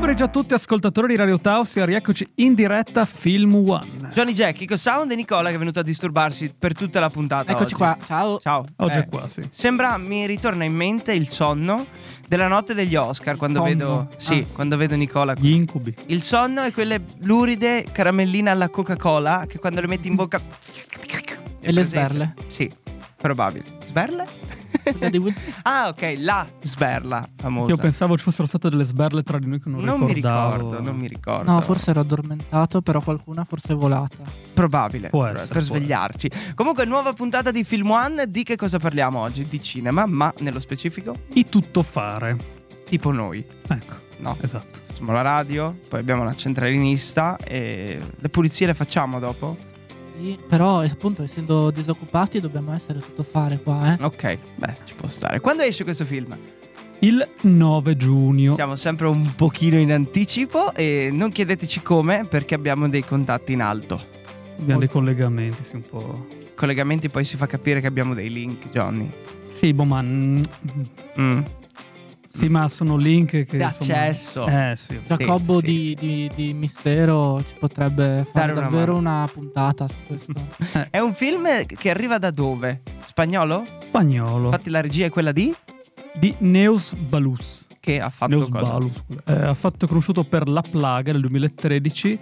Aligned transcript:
pomeriggio 0.00 0.24
a 0.24 0.28
tutti 0.28 0.54
ascoltatori 0.54 1.08
di 1.08 1.16
Radio 1.16 1.38
Tausia, 1.38 1.84
rieccoci 1.84 2.26
in 2.36 2.54
diretta 2.54 3.04
Film 3.04 3.54
One. 3.54 4.08
Johnny 4.12 4.32
Jack, 4.32 4.56
Kiko 4.56 4.74
Sound 4.78 5.10
e 5.10 5.14
Nicola 5.14 5.50
che 5.50 5.56
è 5.56 5.58
venuto 5.58 5.80
a 5.80 5.82
disturbarsi 5.82 6.54
per 6.58 6.72
tutta 6.72 7.00
la 7.00 7.10
puntata. 7.10 7.50
Eccoci 7.52 7.64
oggi. 7.64 7.74
qua, 7.74 7.98
ciao. 8.06 8.38
Ciao. 8.38 8.64
Oggi 8.76 8.96
Eh, 8.96 9.00
è 9.02 9.06
qua, 9.08 9.28
sì. 9.28 9.46
Sembra, 9.50 9.98
mi 9.98 10.26
ritorna 10.26 10.64
in 10.64 10.72
mente 10.72 11.12
il 11.12 11.28
sonno 11.28 11.84
della 12.26 12.48
notte 12.48 12.72
degli 12.72 12.96
Oscar 12.96 13.36
quando 13.36 13.58
Sonno? 13.58 13.68
vedo, 13.68 14.08
sì, 14.16 14.46
Ah. 14.48 14.52
quando 14.54 14.78
vedo 14.78 14.96
Nicola. 14.96 15.34
Gli 15.34 15.50
incubi. 15.50 15.94
Il 16.06 16.22
sonno 16.22 16.62
è 16.62 16.72
quelle 16.72 16.98
luride 17.18 17.84
caramelline 17.92 18.48
alla 18.48 18.70
Coca-Cola 18.70 19.44
che 19.46 19.58
quando 19.58 19.82
le 19.82 19.86
metti 19.86 20.08
in 20.08 20.14
bocca. 20.14 20.40
E 21.60 21.72
le 21.72 21.82
sberle? 21.82 22.34
Sì, 22.46 22.72
probabile. 23.20 23.64
Sberle? 23.84 24.26
Di 25.10 25.34
ah, 25.62 25.88
ok, 25.88 26.14
la 26.18 26.46
sberla 26.62 27.28
famosa. 27.36 27.70
Io 27.70 27.76
pensavo 27.76 28.16
ci 28.16 28.22
fossero 28.24 28.46
state 28.46 28.68
delle 28.70 28.84
sberle 28.84 29.22
tra 29.22 29.38
di 29.38 29.46
noi 29.46 29.60
che 29.60 29.68
non, 29.68 29.82
non 29.84 30.00
mi 30.00 30.12
ricordavo. 30.12 30.56
ricordo, 30.56 30.82
non 30.82 30.96
mi 30.96 31.08
ricordo. 31.08 31.50
No, 31.52 31.60
forse 31.60 31.90
ero 31.90 32.00
addormentato, 32.00 32.80
però 32.82 33.00
qualcuna 33.00 33.44
forse 33.44 33.72
è 33.72 33.76
volata. 33.76 34.22
Probabile 34.54 35.08
Può 35.08 35.22
per- 35.22 35.32
essere, 35.36 35.46
per 35.52 35.64
può 35.66 35.76
svegliarci. 35.76 36.30
Comunque, 36.54 36.84
nuova 36.84 37.12
puntata 37.12 37.50
di 37.50 37.64
Film 37.64 37.90
One. 37.90 38.28
Di 38.28 38.42
che 38.42 38.56
cosa 38.56 38.78
parliamo 38.78 39.20
oggi? 39.20 39.46
Di 39.46 39.60
cinema, 39.62 40.06
ma 40.06 40.32
nello 40.38 40.60
specifico, 40.60 41.14
I 41.34 41.44
tuttofare. 41.48 42.58
tipo 42.88 43.10
noi. 43.12 43.44
Ecco, 43.68 43.94
No, 44.18 44.36
esatto. 44.42 44.80
facciamo 44.88 45.12
la 45.12 45.22
radio, 45.22 45.78
poi 45.88 46.00
abbiamo 46.00 46.22
una 46.22 46.34
centralinista 46.34 47.36
e 47.38 47.98
le 48.18 48.28
pulizie 48.28 48.66
le 48.66 48.74
facciamo 48.74 49.18
dopo. 49.18 49.56
Sì, 50.20 50.38
però 50.46 50.80
appunto 50.80 51.22
essendo 51.22 51.70
disoccupati 51.70 52.40
dobbiamo 52.40 52.74
essere 52.74 52.98
tutto 52.98 53.22
fare 53.22 53.58
qua, 53.58 53.96
eh. 53.96 54.04
Ok, 54.04 54.38
beh, 54.58 54.76
ci 54.84 54.94
può 54.94 55.08
stare. 55.08 55.40
Quando 55.40 55.62
esce 55.62 55.82
questo 55.82 56.04
film? 56.04 56.36
Il 56.98 57.26
9 57.40 57.96
giugno. 57.96 58.54
Siamo 58.54 58.76
sempre 58.76 59.06
un 59.06 59.34
pochino 59.34 59.78
in 59.78 59.90
anticipo 59.90 60.74
e 60.74 61.08
non 61.10 61.32
chiedeteci 61.32 61.80
come 61.80 62.26
perché 62.26 62.54
abbiamo 62.54 62.86
dei 62.90 63.02
contatti 63.02 63.52
in 63.52 63.62
alto. 63.62 63.98
Abbiamo 64.58 64.80
dei 64.80 64.90
collegamenti, 64.90 65.64
sì, 65.64 65.76
un 65.76 65.82
po'. 65.88 66.26
Collegamenti 66.54 67.08
poi 67.08 67.24
si 67.24 67.38
fa 67.38 67.46
capire 67.46 67.80
che 67.80 67.86
abbiamo 67.86 68.12
dei 68.12 68.28
link, 68.28 68.68
Johnny. 68.68 69.10
Sì, 69.46 69.72
boh, 69.72 69.84
ma. 69.84 70.02
Mm. 70.02 70.42
Sì, 72.32 72.48
ma 72.48 72.68
sono 72.68 72.96
link 72.96 73.44
che. 73.44 73.56
D'accesso. 73.56 74.40
insomma- 74.42 74.70
Eh, 74.72 74.76
sì. 74.76 75.00
Giacobbo 75.04 75.58
sì, 75.58 75.64
di, 75.66 75.80
sì. 75.80 75.94
di- 75.96 76.30
di 76.34 76.52
Mistero 76.54 77.42
ci 77.44 77.54
potrebbe 77.58 78.24
fare 78.32 78.46
Dare 78.46 78.52
una 78.52 78.60
davvero 78.60 78.94
mano. 78.94 79.08
una 79.16 79.28
puntata 79.32 79.88
su 79.88 79.96
questo. 80.06 80.32
È 80.90 80.98
un 81.00 81.12
film 81.12 81.66
che 81.66 81.90
arriva 81.90 82.18
da 82.18 82.30
dove? 82.30 82.82
Spagnolo? 83.04 83.66
Spagnolo. 83.82 84.44
Infatti 84.46 84.70
la 84.70 84.80
regia 84.80 85.06
è 85.06 85.10
quella 85.10 85.32
di? 85.32 85.52
Di 86.18 86.34
Neus 86.38 86.94
Balus. 86.94 87.66
Che 87.80 88.00
ha 88.00 88.10
fatto 88.10 88.30
Neus 88.36 88.48
cosa? 88.48 88.72
Balus. 88.72 89.02
Eh, 89.24 89.32
ha 89.32 89.54
fatto 89.54 89.86
conosciuto 89.88 90.22
per 90.24 90.48
La 90.48 90.62
Plaga 90.62 91.10
nel 91.12 91.20
2013 91.22 92.18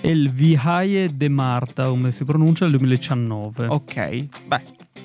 e 0.00 0.08
il 0.08 0.30
Vihaie 0.30 1.14
de 1.14 1.28
Marta, 1.28 1.86
come 1.88 2.12
si 2.12 2.24
pronuncia, 2.24 2.64
nel 2.64 2.78
2019. 2.78 3.66
Ok, 3.66 4.26
beh, 4.46 4.62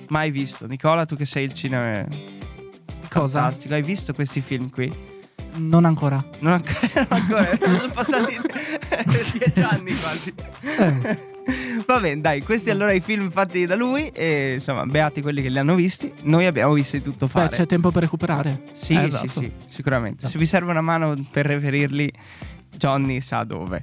mai 0.09 0.31
visto. 0.31 0.65
Nicola, 0.67 1.05
tu 1.05 1.15
che 1.17 1.25
sei 1.25 1.43
il 1.43 1.53
cinema 1.53 2.05
Cosa? 3.19 3.39
fantastico, 3.41 3.73
hai 3.73 3.81
visto 3.83 4.13
questi 4.13 4.41
film 4.41 4.69
qui? 4.69 4.93
Non 5.57 5.85
ancora. 5.85 6.23
Non 6.39 6.53
ancora, 6.53 7.07
non 7.07 7.07
ancora 7.09 7.57
sono 7.79 7.93
passati 7.93 8.37
dieci 9.37 9.61
anni 9.61 9.95
quasi. 9.95 10.33
Eh, 10.77 11.33
Va 11.85 11.99
bene, 11.99 12.19
dai, 12.21 12.41
questi 12.41 12.71
allora 12.71 12.91
i 12.91 12.99
film 12.99 13.29
fatti 13.29 13.65
da 13.65 13.75
lui 13.75 14.07
e 14.09 14.55
insomma, 14.55 14.85
beati 14.85 15.21
quelli 15.21 15.41
che 15.41 15.49
li 15.49 15.57
hanno 15.59 15.75
visti. 15.75 16.11
Noi 16.23 16.45
abbiamo 16.45 16.73
visto 16.73 16.97
di 16.97 17.03
tutto 17.03 17.25
Beh, 17.27 17.31
fare. 17.31 17.49
c'è 17.49 17.65
tempo 17.67 17.91
per 17.91 18.01
recuperare. 18.03 18.63
Sì, 18.73 18.93
Eh, 18.95 19.01
sì, 19.01 19.05
esatto. 19.05 19.27
sì, 19.29 19.51
sicuramente. 19.65 20.27
Se 20.27 20.37
vi 20.39 20.45
serve 20.47 20.71
una 20.71 20.81
mano 20.81 21.15
per 21.31 21.45
reperirli, 21.45 22.11
Johnny 22.75 23.21
sa 23.21 23.43
dove. 23.43 23.81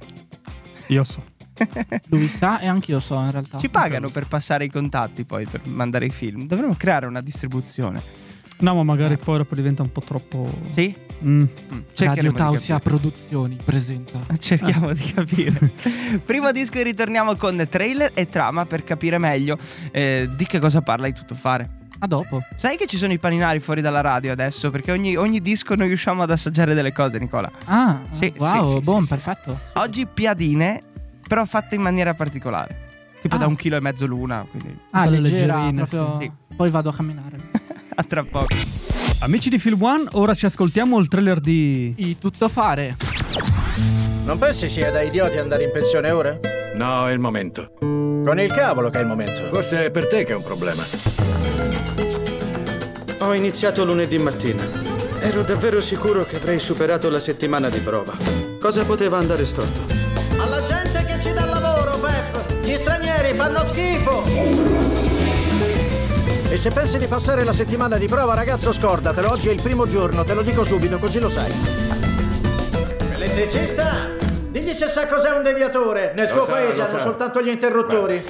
io 0.87 1.03
so. 1.03 1.23
Lui 2.09 2.27
sa 2.27 2.59
e 2.59 2.67
anch'io 2.67 2.99
so 2.99 3.15
in 3.15 3.31
realtà. 3.31 3.57
Ci 3.57 3.69
pagano 3.69 4.09
per 4.09 4.27
passare 4.27 4.65
i 4.65 4.69
contatti 4.69 5.23
poi 5.23 5.45
per 5.47 5.61
mandare 5.65 6.05
i 6.07 6.11
film. 6.11 6.45
Dovremmo 6.45 6.75
creare 6.75 7.05
una 7.07 7.21
distribuzione. 7.21 8.21
No, 8.59 8.75
ma 8.75 8.83
magari 8.83 9.17
poi 9.17 9.37
dopo 9.37 9.55
diventa 9.55 9.81
un 9.81 9.91
po' 9.91 10.01
troppo. 10.01 10.49
Sì? 10.73 10.95
Mm. 11.23 11.41
Mm, 11.41 11.79
Radio 11.97 12.31
Tausia. 12.31 12.79
Produzioni 12.79 13.57
presenta. 13.63 14.19
Cerchiamo 14.37 14.93
di 14.93 15.11
capire. 15.13 15.71
Primo 16.25 16.51
disco 16.51 16.77
e 16.77 16.83
ritorniamo 16.83 17.35
con 17.35 17.65
trailer 17.69 18.11
e 18.13 18.25
trama 18.25 18.65
per 18.65 18.83
capire 18.83 19.17
meglio 19.17 19.57
eh, 19.91 20.29
di 20.35 20.45
che 20.45 20.59
cosa 20.59 20.81
parla 20.81 21.07
di 21.07 21.13
tutto 21.13 21.35
fare. 21.35 21.81
A 21.99 22.07
dopo. 22.07 22.41
Sai 22.57 22.75
che 22.75 22.85
ci 22.85 22.97
sono 22.97 23.13
i 23.13 23.17
paninari 23.17 23.59
fuori 23.61 23.79
dalla 23.79 24.01
radio 24.01 24.33
adesso? 24.33 24.69
Perché 24.69 24.91
ogni, 24.91 25.15
ogni 25.15 25.41
disco 25.41 25.75
noi 25.75 25.87
riusciamo 25.87 26.21
ad 26.21 26.31
assaggiare 26.31 26.73
delle 26.73 26.91
cose, 26.91 27.17
Nicola. 27.17 27.49
Ah, 27.65 28.01
Sì, 28.11 28.33
wow, 28.37 28.65
sì, 28.65 28.71
sì, 28.71 28.79
buon, 28.81 28.97
sì, 28.99 29.03
sì. 29.03 29.09
perfetto. 29.09 29.59
Oggi 29.75 30.05
piadine, 30.05 30.81
però 31.25 31.45
fatte 31.45 31.75
in 31.75 31.81
maniera 31.81 32.13
particolare. 32.13 32.91
Tipo 33.23 33.35
Ah. 33.35 33.39
da 33.39 33.47
un 33.47 33.55
chilo 33.55 33.77
e 33.77 33.79
mezzo 33.79 34.05
l'una, 34.05 34.45
quindi 34.51 34.77
Ah, 34.91 35.05
leggera, 35.05 35.55
leggerine, 35.55 35.85
proprio. 35.85 36.17
sì. 36.19 36.29
Poi 36.57 36.69
vado 36.69 36.89
a 36.89 36.93
camminare. 36.93 37.37
a 37.95 38.03
tra 38.03 38.21
poco. 38.25 38.53
Amici 39.21 39.49
di 39.49 39.57
Film 39.59 39.81
One, 39.81 40.03
ora 40.11 40.33
ci 40.35 40.45
ascoltiamo 40.45 40.99
il 40.99 41.07
trailer 41.07 41.39
di. 41.39 41.93
Il 41.95 42.17
tutto 42.19 42.49
fare. 42.49 42.97
Non 44.25 44.37
pensi 44.37 44.67
sia 44.67 44.91
da 44.91 45.01
idioti 45.01 45.37
andare 45.37 45.63
in 45.63 45.71
pensione 45.71 46.11
ora? 46.11 46.37
No, 46.75 47.07
è 47.07 47.13
il 47.13 47.19
momento. 47.19 47.71
Con 47.79 48.37
il 48.41 48.51
cavolo 48.51 48.89
che 48.89 48.97
è 48.99 49.01
il 49.01 49.07
momento. 49.07 49.47
Forse 49.53 49.85
è 49.85 49.91
per 49.91 50.09
te 50.09 50.25
che 50.25 50.33
è 50.33 50.35
un 50.35 50.43
problema. 50.43 50.83
Ho 53.19 53.33
iniziato 53.33 53.85
lunedì 53.85 54.17
mattina. 54.17 54.63
Ero 55.21 55.43
davvero 55.43 55.79
sicuro 55.79 56.25
che 56.25 56.35
avrei 56.35 56.59
superato 56.59 57.09
la 57.09 57.19
settimana 57.19 57.69
di 57.69 57.79
prova. 57.79 58.11
Cosa 58.59 58.83
poteva 58.83 59.17
andare 59.17 59.45
storto? 59.45 59.79
Alla 60.37 60.61
gente 60.65 61.05
che 61.05 61.21
ci 61.21 61.31
dà 61.31 61.45
stranieri 61.45 61.62
fanno 63.43 63.65
schifo! 63.65 64.23
E 66.49 66.57
se 66.57 66.69
pensi 66.71 66.97
di 66.97 67.07
passare 67.07 67.43
la 67.43 67.51
settimana 67.51 67.97
di 67.97 68.07
prova, 68.07 68.33
ragazzo, 68.35 68.71
scordatelo. 68.71 69.29
Oggi 69.29 69.49
è 69.49 69.51
il 69.51 69.61
primo 69.61 69.85
giorno, 69.85 70.23
te 70.23 70.33
lo 70.33 70.43
dico 70.43 70.63
subito, 70.63 70.97
così 70.97 71.19
lo 71.19 71.29
sai. 71.29 71.51
Elettricista! 73.11 74.11
Digli 74.49 74.73
se 74.73 74.87
sa 74.87 75.07
cos'è 75.07 75.31
un 75.31 75.43
deviatore. 75.43 76.13
Nel 76.15 76.27
Lo 76.27 76.31
suo 76.31 76.45
sa, 76.45 76.51
paese 76.51 76.81
hanno 76.81 76.89
sa. 76.89 76.99
soltanto 77.01 77.41
gli 77.41 77.49
interruttori. 77.49 78.23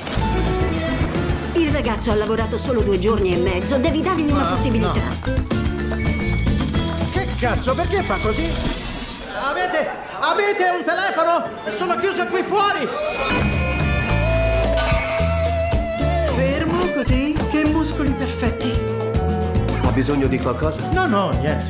Il 1.53 1.69
ragazzo 1.69 2.09
ha 2.09 2.15
lavorato 2.15 2.57
solo 2.57 2.81
due 2.81 2.97
giorni 2.97 3.33
e 3.33 3.37
mezzo, 3.37 3.77
devi 3.77 4.01
dargli 4.01 4.31
una 4.31 4.45
possibilità. 4.45 5.01
Che 7.11 7.27
cazzo, 7.39 7.75
perché 7.75 8.01
fa 8.01 8.17
così? 8.17 8.51
Avete. 9.47 9.89
avete 10.19 10.69
un 10.69 10.83
telefono? 10.83 11.49
Sono 11.75 11.97
chiuso 11.97 12.25
qui 12.25 12.41
fuori! 12.41 13.72
Così, 17.03 17.35
che 17.51 17.65
muscoli 17.65 18.11
perfetti. 18.11 18.71
Ha 19.83 19.91
bisogno 19.91 20.27
di 20.27 20.39
qualcosa? 20.39 20.79
No, 20.91 21.05
no, 21.05 21.29
niente. 21.41 21.69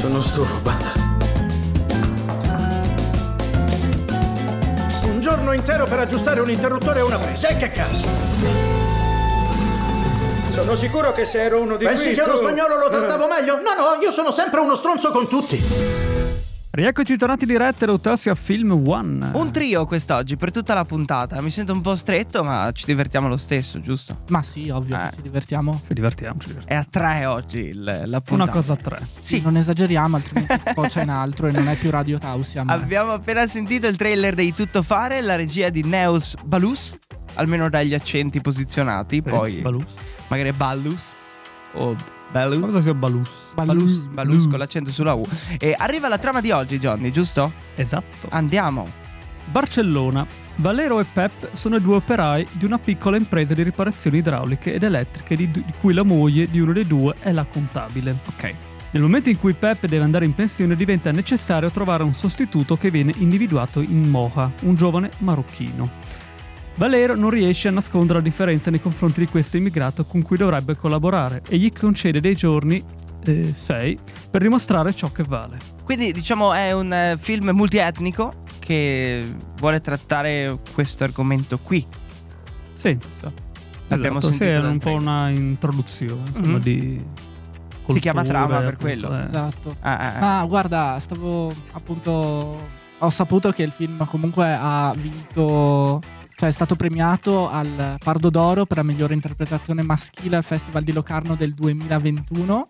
Sono 0.00 0.22
stufo, 0.22 0.58
basta. 0.62 0.88
Un 5.04 5.20
giorno 5.20 5.52
intero 5.52 5.84
per 5.84 5.98
aggiustare 5.98 6.40
un 6.40 6.48
interruttore 6.50 7.00
e 7.00 7.02
una 7.02 7.18
presa. 7.18 7.48
E 7.48 7.56
che 7.58 7.70
cazzo? 7.70 8.08
Sono 10.52 10.74
sicuro 10.74 11.12
che 11.12 11.26
se 11.26 11.42
ero 11.42 11.60
uno 11.60 11.76
di 11.76 11.84
Pensi 11.84 12.04
qui 12.06 12.14
che 12.14 12.22
uno 12.22 12.32
tu- 12.32 12.38
spagnolo 12.38 12.78
lo 12.78 12.88
trattavo 12.88 13.26
meglio? 13.28 13.56
No, 13.56 13.74
no, 13.74 13.98
io 14.00 14.10
sono 14.10 14.30
sempre 14.30 14.60
uno 14.60 14.76
stronzo 14.76 15.10
con 15.10 15.28
tutti. 15.28 16.09
Rieccoci 16.72 17.16
tornati 17.16 17.46
diretti 17.46 17.82
a 17.82 17.98
Tausia 17.98 18.36
Film 18.36 18.70
One. 18.86 19.30
Un 19.34 19.50
trio 19.50 19.84
quest'oggi 19.86 20.36
per 20.36 20.52
tutta 20.52 20.72
la 20.72 20.84
puntata. 20.84 21.40
Mi 21.42 21.50
sento 21.50 21.72
un 21.72 21.80
po' 21.80 21.96
stretto, 21.96 22.44
ma 22.44 22.70
ci 22.72 22.84
divertiamo 22.86 23.26
lo 23.26 23.36
stesso, 23.38 23.80
giusto? 23.80 24.18
Ma 24.28 24.40
sì, 24.42 24.68
ovvio, 24.68 24.94
Eh. 24.96 25.08
che 25.10 25.16
ci 25.16 25.22
divertiamo. 25.22 25.80
Ci 25.84 25.94
divertiamo, 25.94 26.38
ci 26.38 26.46
divertiamo. 26.46 26.80
È 26.80 26.80
a 26.80 26.86
tre 26.88 27.26
oggi 27.26 27.58
il- 27.58 27.82
la 28.06 28.20
puntata. 28.20 28.34
Una 28.34 28.48
cosa 28.48 28.74
a 28.74 28.76
tre. 28.76 29.00
Sì, 29.18 29.40
non 29.40 29.56
esageriamo, 29.56 30.14
altrimenti 30.14 30.60
sfocia 30.64 31.02
in 31.02 31.08
altro 31.10 31.48
e 31.48 31.50
non 31.50 31.66
è 31.66 31.74
più 31.74 31.90
Radio 31.90 32.18
Tausia. 32.18 32.62
Ma... 32.62 32.72
Abbiamo 32.74 33.14
appena 33.14 33.44
sentito 33.48 33.88
il 33.88 33.96
trailer 33.96 34.36
dei 34.36 34.52
Tutto 34.54 34.82
Fare, 34.84 35.20
la 35.22 35.34
regia 35.34 35.70
di 35.70 35.82
Neus 35.82 36.36
Balus, 36.44 36.94
almeno 37.34 37.68
dagli 37.68 37.94
accenti 37.94 38.40
posizionati, 38.40 39.16
Sì, 39.16 39.22
poi 39.28 39.54
Balus. 39.56 39.86
magari 40.28 40.52
Ballus 40.52 41.14
o 41.72 41.96
Balus. 42.30 42.58
Guarda 42.58 42.82
sia 42.82 42.94
Balus. 42.94 43.28
Balus, 43.54 44.04
Balus 44.04 44.46
con 44.48 44.58
l'accento 44.58 44.90
sulla 44.90 45.14
U. 45.14 45.24
E 45.58 45.74
arriva 45.76 46.08
la 46.08 46.18
trama 46.18 46.40
di 46.40 46.50
oggi, 46.50 46.78
Johnny, 46.78 47.10
giusto? 47.10 47.52
Esatto. 47.74 48.28
Andiamo. 48.30 48.86
Barcellona. 49.46 50.26
Valero 50.56 51.00
e 51.00 51.04
Pep 51.04 51.54
sono 51.54 51.76
i 51.76 51.80
due 51.80 51.96
operai 51.96 52.46
di 52.52 52.64
una 52.64 52.78
piccola 52.78 53.16
impresa 53.16 53.54
di 53.54 53.62
riparazioni 53.62 54.18
idrauliche 54.18 54.74
ed 54.74 54.82
elettriche 54.82 55.34
di, 55.34 55.50
di 55.50 55.64
cui 55.80 55.92
la 55.92 56.04
moglie 56.04 56.48
di 56.48 56.60
uno 56.60 56.72
dei 56.72 56.86
due 56.86 57.14
è 57.18 57.32
la 57.32 57.44
contabile. 57.44 58.14
Ok. 58.26 58.54
Nel 58.92 59.02
momento 59.02 59.28
in 59.28 59.38
cui 59.38 59.52
Pep 59.52 59.86
deve 59.86 60.02
andare 60.02 60.24
in 60.24 60.34
pensione 60.34 60.74
diventa 60.74 61.12
necessario 61.12 61.70
trovare 61.70 62.02
un 62.02 62.12
sostituto 62.12 62.76
che 62.76 62.90
viene 62.90 63.14
individuato 63.18 63.80
in 63.80 64.08
Moha, 64.08 64.50
un 64.62 64.74
giovane 64.74 65.10
marocchino. 65.18 65.88
Valero 66.80 67.14
non 67.14 67.28
riesce 67.28 67.68
a 67.68 67.72
nascondere 67.72 68.20
la 68.20 68.24
differenza 68.24 68.70
nei 68.70 68.80
confronti 68.80 69.20
di 69.20 69.26
questo 69.26 69.58
immigrato 69.58 70.06
con 70.06 70.22
cui 70.22 70.38
dovrebbe 70.38 70.76
collaborare 70.76 71.42
e 71.46 71.58
gli 71.58 71.70
concede 71.70 72.22
dei 72.22 72.34
giorni, 72.34 72.82
6, 73.22 73.98
per 74.30 74.40
dimostrare 74.40 74.94
ciò 74.94 75.12
che 75.12 75.22
vale. 75.22 75.58
Quindi 75.84 76.10
diciamo 76.10 76.54
è 76.54 76.72
un 76.72 76.90
eh, 76.90 77.18
film 77.20 77.50
multietnico 77.50 78.32
che 78.60 79.22
vuole 79.58 79.82
trattare 79.82 80.56
questo 80.72 81.04
argomento 81.04 81.58
qui. 81.58 81.86
Sì, 82.72 82.98
L'abbiamo 83.88 84.20
esatto, 84.20 84.32
sì, 84.32 84.38
sentito 84.38 84.44
era 84.44 84.60
dal 84.62 84.70
un 84.70 84.78
po' 84.78 84.92
una 84.92 85.28
introduzione 85.28 86.22
insomma, 86.34 86.56
Mhm. 86.56 86.60
di 86.62 87.04
Si 87.90 87.98
chiama 88.00 88.22
trama 88.22 88.56
per 88.56 88.56
appunto, 88.68 88.80
quello. 88.80 89.18
eh. 89.18 89.24
Esatto. 89.24 89.76
Ah, 89.80 89.98
ah, 89.98 90.14
ah. 90.14 90.18
Ma 90.38 90.44
guarda, 90.46 90.96
stavo 90.98 91.52
appunto. 91.72 92.58
Ho 93.02 93.10
saputo 93.10 93.50
che 93.50 93.64
il 93.64 93.70
film 93.70 94.02
comunque 94.06 94.56
ha 94.58 94.94
vinto. 94.96 96.00
Cioè 96.40 96.48
è 96.48 96.52
stato 96.52 96.74
premiato 96.74 97.50
al 97.50 97.98
Pardo 98.02 98.30
d'Oro 98.30 98.64
per 98.64 98.78
la 98.78 98.82
migliore 98.82 99.12
interpretazione 99.12 99.82
maschile 99.82 100.36
al 100.36 100.42
Festival 100.42 100.82
di 100.82 100.90
Locarno 100.90 101.34
del 101.34 101.52
2021. 101.52 102.66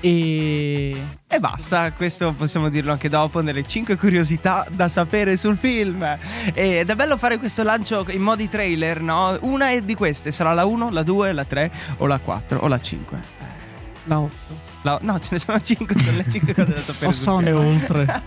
E. 0.00 1.06
E 1.28 1.38
basta, 1.38 1.92
questo 1.92 2.32
possiamo 2.32 2.68
dirlo 2.68 2.90
anche 2.90 3.08
dopo 3.08 3.40
nelle 3.42 3.64
5 3.64 3.94
curiosità 3.94 4.66
da 4.72 4.88
sapere 4.88 5.36
sul 5.36 5.56
film. 5.56 6.02
Ed 6.52 6.90
è 6.90 6.94
bello 6.96 7.16
fare 7.16 7.38
questo 7.38 7.62
lancio 7.62 8.04
in 8.08 8.22
modi 8.22 8.48
trailer, 8.48 9.00
no? 9.00 9.38
Una 9.42 9.70
è 9.70 9.80
di 9.80 9.94
queste, 9.94 10.32
sarà 10.32 10.52
la 10.52 10.64
1, 10.64 10.90
la 10.90 11.04
2, 11.04 11.32
la 11.32 11.44
3 11.44 11.70
o 11.98 12.06
la 12.06 12.18
4 12.18 12.58
o 12.58 12.66
la 12.66 12.80
5. 12.80 13.20
La 14.06 14.18
8. 14.18 14.69
La- 14.82 14.98
no, 15.02 15.20
ce 15.20 15.28
ne 15.32 15.38
sono 15.38 15.60
5, 15.60 15.94
sono 15.98 16.16
le 16.16 16.24
5 16.30 16.54
cose 16.54 16.72
da 16.72 16.80
sapere 16.80 17.06
Ho 17.06 17.10
sul 17.10 17.22
sonno. 17.22 17.48
E 17.48 17.52
film. 17.54 17.66
oltre. 17.66 18.02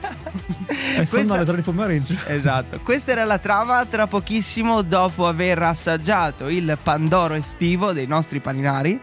e 0.67 1.05
sono 1.05 1.07
Questa- 1.09 1.33
alle 1.33 1.45
3 1.45 1.55
di 1.55 1.61
pomeriggio. 1.61 2.15
Esatto, 2.27 2.79
questa 2.83 3.11
era 3.11 3.23
la 3.25 3.38
trama. 3.39 3.85
Tra 3.85 4.05
pochissimo, 4.07 4.81
dopo 4.83 5.27
aver 5.27 5.61
assaggiato 5.63 6.50
il 6.50 6.77
Pandoro 6.81 7.33
estivo 7.33 7.91
dei 7.91 8.05
nostri 8.05 8.39
paninari, 8.39 9.00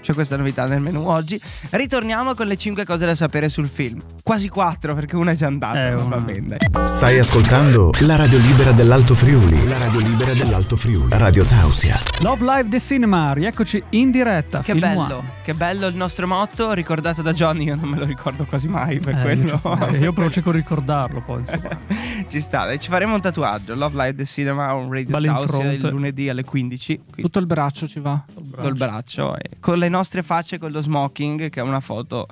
c'è 0.00 0.14
questa 0.14 0.36
novità 0.36 0.66
nel 0.66 0.80
menù 0.80 1.06
oggi. 1.08 1.40
Ritorniamo 1.70 2.34
con 2.34 2.46
le 2.46 2.56
5 2.56 2.84
cose 2.84 3.06
da 3.06 3.14
sapere 3.14 3.48
sul 3.48 3.68
film. 3.68 4.00
Quasi 4.22 4.48
4 4.48 4.94
perché 4.94 5.16
una 5.16 5.32
è 5.32 5.34
già 5.34 5.46
andata. 5.46 5.88
Eh, 5.88 5.94
va 5.94 6.16
bene. 6.18 6.56
Stai 6.84 7.18
ascoltando 7.18 7.92
la 8.00 8.16
radio 8.16 8.38
libera 8.38 8.72
dell'Alto 8.72 9.14
Friuli. 9.14 9.66
La 9.68 9.78
radio 9.78 10.00
libera 10.00 10.32
dell'Alto 10.34 10.76
Friuli. 10.76 11.08
Radio 11.10 11.44
Tausia. 11.44 11.96
Love 12.20 12.44
Live 12.44 12.68
The 12.68 12.80
Cinema, 12.80 13.32
rieccoci 13.32 13.82
in 13.90 14.10
diretta. 14.10 14.58
Che 14.60 14.72
Film 14.72 14.80
bello, 14.80 15.16
One. 15.18 15.22
che 15.42 15.54
bello 15.54 15.86
il 15.86 15.96
nostro 15.96 16.26
motto, 16.26 16.72
ricordato 16.72 17.22
da 17.22 17.32
Johnny, 17.32 17.64
io 17.64 17.74
non 17.76 17.88
me 17.88 17.98
lo 17.98 18.04
ricordo 18.04 18.44
quasi 18.44 18.68
mai 18.68 18.98
per 18.98 19.16
Eh, 19.18 19.22
quello. 19.22 19.60
io, 19.92 19.96
io 19.96 20.12
però 20.12 20.28
cerco 20.28 20.50
di 20.52 20.58
ricordarlo 20.58 21.22
poi. 21.24 21.42
Ci 22.28 22.40
sta, 22.40 22.66
dai, 22.66 22.78
ci 22.78 22.88
faremo 22.90 23.14
un 23.14 23.20
tatuaggio. 23.20 23.74
Love 23.74 23.96
Live 23.96 24.14
the 24.16 24.24
Cinema 24.24 24.74
on 24.74 24.92
Radio 24.92 25.18
Tausia 25.20 25.72
il 25.72 25.86
lunedì 25.88 26.28
alle 26.28 26.44
15. 26.44 26.96
Quindi 26.96 27.22
Tutto 27.22 27.38
il 27.38 27.46
braccio 27.46 27.86
ci 27.86 28.00
va. 28.00 28.22
col 28.60 28.74
braccio 28.74 29.36
e 29.36 29.50
con 29.60 29.78
le 29.78 29.87
nostre 29.88 30.22
facce 30.22 30.58
con 30.58 30.70
lo 30.70 30.80
smoking 30.80 31.50
che 31.50 31.60
è 31.60 31.62
una 31.62 31.80
foto 31.80 32.26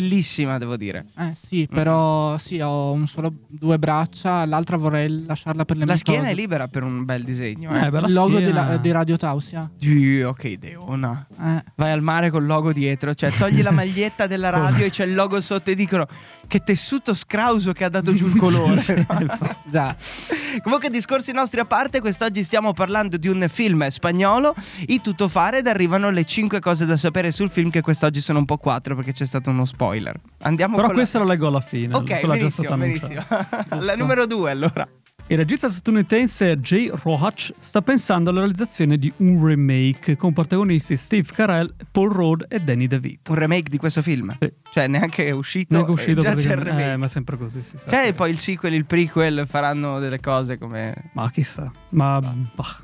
bellissima 0.00 0.58
devo 0.58 0.76
dire 0.76 1.06
Eh 1.16 1.34
sì, 1.46 1.66
però 1.72 2.36
sì, 2.36 2.60
ho 2.60 2.92
un 2.92 3.06
solo 3.06 3.32
due 3.48 3.78
braccia, 3.78 4.44
l'altra 4.44 4.76
vorrei 4.76 5.24
lasciarla 5.24 5.64
per 5.64 5.76
le 5.76 5.84
la 5.84 5.92
mie 5.92 6.00
schiena 6.00 6.28
è 6.28 6.34
libera 6.34 6.68
per 6.68 6.82
un 6.82 7.04
bel 7.04 7.24
disegno 7.24 7.74
eh. 7.74 7.86
Eh, 7.86 7.98
Il 8.06 8.12
logo 8.12 8.38
della- 8.38 8.76
di 8.76 8.90
Radio 8.90 9.16
Tausia. 9.16 9.70
Dio, 9.78 10.32
che 10.32 10.48
ideona 10.48 11.26
Eh. 11.40 11.64
vai 11.76 11.92
al 11.92 12.02
mare 12.02 12.30
col 12.30 12.44
logo 12.46 12.72
dietro 12.72 13.14
cioè 13.14 13.30
togli 13.30 13.62
la 13.62 13.70
maglietta 13.72 14.26
della 14.26 14.50
radio 14.50 14.84
e 14.84 14.90
c'è 14.90 15.04
il 15.04 15.14
logo 15.14 15.40
sotto 15.40 15.70
e 15.70 15.74
dicono 15.74 16.06
che 16.46 16.60
tessuto 16.60 17.12
scrauso 17.14 17.72
che 17.72 17.82
ha 17.84 17.88
dato 17.88 18.14
giù 18.14 18.26
il 18.26 18.36
colore? 18.38 18.80
Già. 19.68 19.96
Comunque 20.62 20.90
discorsi 20.90 21.32
nostri 21.32 21.58
a 21.58 21.64
parte, 21.64 22.00
quest'oggi 22.00 22.44
stiamo 22.44 22.72
parlando 22.72 23.16
di 23.16 23.26
un 23.26 23.44
film 23.48 23.84
spagnolo, 23.88 24.54
I 24.86 25.00
Tuttofare 25.00 25.58
ed 25.58 25.66
arrivano 25.66 26.10
le 26.10 26.24
5 26.24 26.60
cose 26.60 26.86
da 26.86 26.96
sapere 26.96 27.32
sul 27.32 27.50
film 27.50 27.70
che 27.70 27.80
quest'oggi 27.80 28.20
sono 28.20 28.38
un 28.38 28.44
po' 28.44 28.58
4 28.58 28.94
perché 28.94 29.12
c'è 29.12 29.26
stato 29.26 29.50
uno 29.50 29.64
spoiler. 29.64 29.85
Andiamo 30.38 30.76
Però 30.76 30.88
la- 30.88 30.94
questa 30.94 31.18
la 31.18 31.24
leggo 31.24 31.48
alla 31.48 31.60
fine. 31.60 31.94
Ok, 31.94 32.26
benissimo, 32.26 32.76
benissimo. 32.76 33.20
la 33.80 33.94
numero 33.96 34.26
2 34.26 34.50
allora. 34.50 34.88
Il 35.28 35.36
regista 35.38 35.68
statunitense 35.68 36.56
Jay 36.60 36.88
Roach 37.02 37.52
sta 37.58 37.82
pensando 37.82 38.30
alla 38.30 38.38
realizzazione 38.40 38.96
di 38.96 39.12
un 39.16 39.44
remake 39.44 40.16
con 40.16 40.32
protagonisti 40.32 40.96
Steve 40.96 41.26
Carell, 41.32 41.74
Paul 41.90 42.12
Rudd 42.12 42.42
e 42.46 42.60
Danny 42.60 42.86
DeVito. 42.86 43.32
Un 43.32 43.38
remake 43.38 43.68
di 43.68 43.76
questo 43.76 44.02
film. 44.02 44.36
Sì. 44.38 44.52
Cioè 44.70 44.86
neanche 44.86 45.26
è 45.26 45.32
uscito, 45.32 45.76
Non 45.76 45.86
è 45.88 45.90
uscito 45.90 46.20
eh, 46.20 46.22
già 46.22 46.34
c'è 46.34 46.34
il 46.34 46.42
praticamente- 46.44 46.70
remake. 46.70 46.92
Eh, 46.92 46.96
ma 46.96 47.08
sempre 47.08 47.36
così, 47.36 47.60
si 47.62 47.76
sa. 47.76 47.86
C'è 47.86 48.12
poi 48.14 48.30
il 48.30 48.38
sequel, 48.38 48.74
il 48.74 48.84
prequel, 48.86 49.46
faranno 49.48 49.98
delle 49.98 50.20
cose 50.20 50.58
come... 50.58 50.94
Ma 51.14 51.28
chissà. 51.32 51.72
Ma 51.90 52.20
bah. 52.20 52.76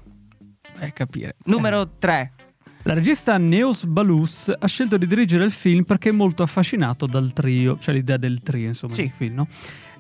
Eh, 0.81 0.93
capire. 0.93 1.37
Numero 1.45 1.91
3. 1.97 2.33
La 2.85 2.95
regista 2.95 3.39
Neos 3.39 3.85
Balus 3.85 4.53
ha 4.59 4.67
scelto 4.67 4.97
di 4.97 5.07
dirigere 5.07 5.45
il 5.45 5.53
film 5.53 5.85
perché 5.85 6.09
è 6.09 6.13
molto 6.13 6.43
affascinato 6.43 7.07
dal 7.07 7.33
trio, 7.33 7.79
cioè 7.79 7.95
l'idea 7.95 8.17
del 8.17 8.43
trio, 8.43 8.67
insomma, 8.69 8.93
Sì. 8.93 9.03
del 9.03 9.11
film, 9.13 9.35
no? 9.37 9.47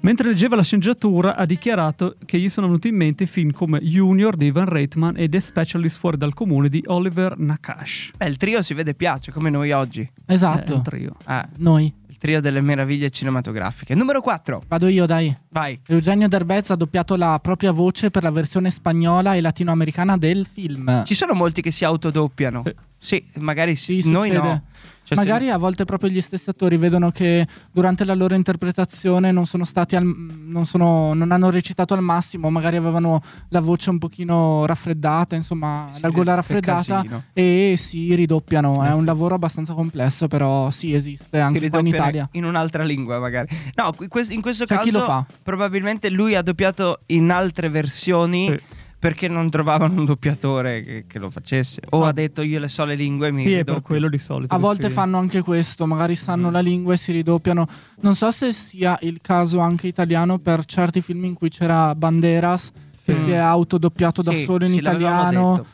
Mentre 0.01 0.27
leggeva 0.27 0.57
la 0.57 0.65
sceneggiatura 0.65 1.37
ha 1.37 1.47
dichiarato 1.47 2.17
che 2.27 2.41
gli 2.41 2.49
sono 2.49 2.67
venuti 2.67 2.89
in 2.89 2.97
mente 2.97 3.25
film 3.27 3.53
come 3.53 3.79
Junior 3.79 4.35
di 4.35 4.47
Ivan 4.47 4.65
Reitman 4.65 5.15
e 5.17 5.29
The 5.29 5.39
Specialist 5.39 5.97
fuori 5.97 6.17
dal 6.17 6.35
comune 6.35 6.69
di 6.69 6.83
Oliver 6.87 7.39
Nakash. 7.39 8.11
Beh, 8.17 8.27
il 8.27 8.37
trio 8.37 8.63
si 8.63 8.75
vede 8.75 8.95
piace, 8.95 9.31
come 9.31 9.49
noi 9.49 9.71
oggi. 9.71 10.01
È 10.27 10.33
Esatto. 10.33 10.75
un 10.75 10.83
trio. 10.83 11.13
Ah, 11.27 11.49
Noi. 11.59 11.93
Trio 12.23 12.41
delle 12.41 12.61
meraviglie 12.61 13.11
cinematografiche. 13.11 13.97
Numero 13.97 14.21
4. 14.21 14.63
Vado 14.69 14.87
io, 14.87 15.07
dai. 15.07 15.37
Vai. 15.49 15.81
Eugenio 15.89 16.29
Derbez 16.29 16.71
ha 16.71 16.77
doppiato 16.77 17.17
la 17.17 17.37
propria 17.43 17.73
voce 17.73 18.13
per 18.13 18.23
la 18.23 18.31
versione 18.31 18.71
spagnola 18.71 19.35
e 19.35 19.41
latinoamericana 19.41 20.17
del 20.17 20.47
film. 20.47 21.03
Ci 21.05 21.17
sono 21.17 21.35
molti 21.35 21.63
che 21.63 21.73
si 21.73 21.85
autodoppiano. 21.85 22.63
Sì. 22.65 22.75
Sì, 23.03 23.25
magari 23.39 23.75
sì, 23.75 24.01
Sì, 24.01 24.11
noi 24.13 24.29
succede. 24.29 24.47
no. 24.49 24.63
Cioè, 25.05 25.19
se- 25.19 25.25
Magari 25.25 25.51
a 25.51 25.57
volte 25.59 25.85
proprio 25.85 26.09
gli 26.09 26.21
stessi 26.21 26.49
attori 26.51 26.77
vedono 26.77 27.11
che 27.11 27.45
durante 27.73 28.05
la 28.05 28.15
loro 28.15 28.37
interpretazione 28.37 29.33
non 29.33 29.45
sono 29.47 29.65
stati 29.65 29.97
al, 29.97 30.05
non, 30.05 30.65
sono- 30.67 31.13
non 31.13 31.33
hanno 31.33 31.51
recitato 31.51 31.95
al 31.95 32.01
massimo, 32.03 32.49
magari 32.51 32.77
avevano 32.77 33.21
la 33.49 33.59
voce 33.59 33.91
un 33.91 33.99
pochino 33.99 34.65
raffreddata, 34.65 35.35
insomma, 35.35 35.89
Sì, 35.91 36.03
la 36.03 36.11
gola 36.11 36.35
raffreddata 36.35 37.05
e 37.33 37.75
si 37.77 38.15
ridoppiano. 38.15 38.85
Eh, 38.87 38.91
È 38.91 38.93
un 38.95 39.05
lavoro 39.05 39.35
abbastanza 39.35 39.73
complesso, 39.75 40.29
però 40.29 40.71
sì, 40.71 40.95
esiste 40.95 41.41
anche 41.41 41.67
in 41.67 41.87
Italia. 41.89 42.29
in 42.33 42.45
un'altra 42.45 42.85
lingua 42.85 43.19
magari 43.19 43.49
no 43.75 43.93
in 43.99 44.09
questo 44.41 44.65
C'è 44.65 44.75
caso 44.77 44.85
chi 44.85 44.93
lo 44.93 45.01
fa. 45.01 45.27
probabilmente 45.43 46.11
lui 46.11 46.37
ha 46.37 46.43
doppiato 46.43 47.01
in 47.07 47.31
altre 47.33 47.69
versioni 47.69 48.47
Sì. 48.57 48.81
Perché 49.03 49.27
non 49.27 49.51
trovavano 49.51 49.99
un 49.99 50.05
doppiatore 50.05 50.85
che, 50.85 51.05
che 51.09 51.19
lo 51.19 51.29
facesse 51.29 51.81
o 51.91 52.05
ha 52.05 52.13
detto 52.13 52.41
io 52.43 52.61
le 52.61 52.69
so 52.69 52.85
le 52.85 52.95
lingue 52.95 53.27
e 53.27 53.33
mi 53.33 53.43
Sì, 53.43 53.49
è 53.49 53.51
per 53.57 53.59
ridoppio. 53.59 53.83
quello 53.83 54.09
di 54.09 54.19
solito. 54.19 54.55
A 54.55 54.57
che 54.59 54.63
volte 54.63 54.87
si- 54.91 54.95
fanno 54.95 55.19
anche 55.19 55.43
questo, 55.43 55.87
magari 55.89 56.15
sanno 56.15 56.53
la 56.53 56.61
lingua 56.61 56.93
e 56.95 56.97
si 56.97 57.11
ridoppiano. 57.11 57.67
Non 58.03 58.15
so 58.15 58.31
se 58.31 58.53
sia 58.53 58.97
il 59.03 59.19
caso 59.21 59.59
anche 59.59 59.89
italiano 59.89 60.39
per 60.39 60.65
certi 60.67 61.01
film 61.01 61.25
in 61.25 61.35
cui 61.35 61.49
c'era 61.49 61.93
Banderas 61.97 62.71
che 63.05 63.13
Sì. 63.15 63.21
si 63.25 63.31
è 63.33 63.37
autodoppiato 63.39 64.23
da 64.23 64.33
Sì, 64.33 64.45
solo 64.45 64.67
in 64.67 64.71
sì, 64.71 64.77
italiano. 64.79 65.57
detto. 65.57 65.67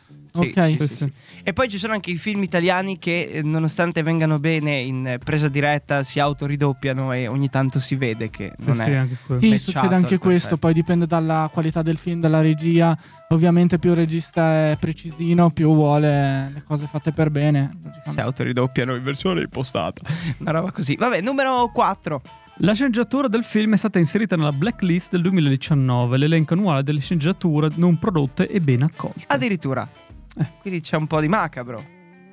Sì, 0.43 0.49
Ok. 0.57 0.65
sì, 0.65 0.73
sì, 0.73 0.79
Sì, 0.79 0.89
sì. 0.89 0.95
sì. 0.97 1.13
E 1.43 1.53
poi 1.53 1.69
ci 1.69 1.79
sono 1.79 1.93
anche 1.95 2.11
i 2.11 2.17
film 2.17 2.43
italiani 2.43 2.99
che, 2.99 3.31
eh, 3.33 3.43
nonostante 3.43 4.03
vengano 4.03 4.39
bene 4.39 4.79
in 4.79 5.19
presa 5.25 5.49
diretta, 5.49 6.03
si 6.03 6.21
autoridoppiano 6.21 7.13
e 7.13 7.27
ogni 7.27 7.49
tanto 7.49 7.79
si 7.81 7.95
vede 7.97 8.29
che 8.31 8.53
Sì, 8.59 8.65
non 8.67 8.75
sì, 8.77 8.81
è. 8.83 9.07
Sì, 9.39 9.49
matchato 9.49 9.57
succede 9.59 9.95
anche 9.95 10.19
questo, 10.19 10.57
poi 10.57 10.73
dipende 10.75 11.07
dalla 11.07 11.49
qualità 11.53 11.83
del 11.83 11.97
film, 11.99 12.21
dalla 12.21 12.41
regia. 12.41 12.97
Ovviamente 13.29 13.79
più 13.79 13.91
il 13.91 13.97
regista 13.97 14.71
è 14.71 14.77
precisino, 14.79 15.51
più 15.51 15.73
vuole 15.75 16.51
le 16.53 16.63
cose 16.65 16.87
fatte 16.87 17.13
per 17.13 17.31
bene. 17.31 17.77
Si 18.13 18.19
autoridoppiano 18.21 18.95
in 18.95 19.03
versione 19.03 19.43
impostata. 19.43 20.03
Una 20.39 20.51
roba 20.51 20.71
così. 20.73 20.97
Vabbè, 20.97 21.21
numero 21.21 21.71
4. 21.73 22.23
La 22.63 22.73
sceneggiatura 22.75 23.29
del 23.29 23.45
film 23.45 23.75
è 23.75 23.77
stata 23.77 24.01
inserita 24.01 24.35
nella 24.35 24.51
blacklist 24.51 25.13
del 25.13 25.23
2019, 25.23 26.17
l'elenco 26.17 26.55
annuale 26.55 26.83
delle 26.83 26.99
sceneggiature 26.99 27.69
non 27.77 27.99
prodotte 27.99 28.49
e 28.49 28.61
ben 28.61 28.83
accolte. 28.83 29.23
Addirittura. 29.29 29.89
Eh. 30.37 30.47
Quindi 30.61 30.81
c'è 30.81 30.97
un 30.97 31.07
po' 31.07 31.21
di 31.21 31.29
macabro. 31.29 31.83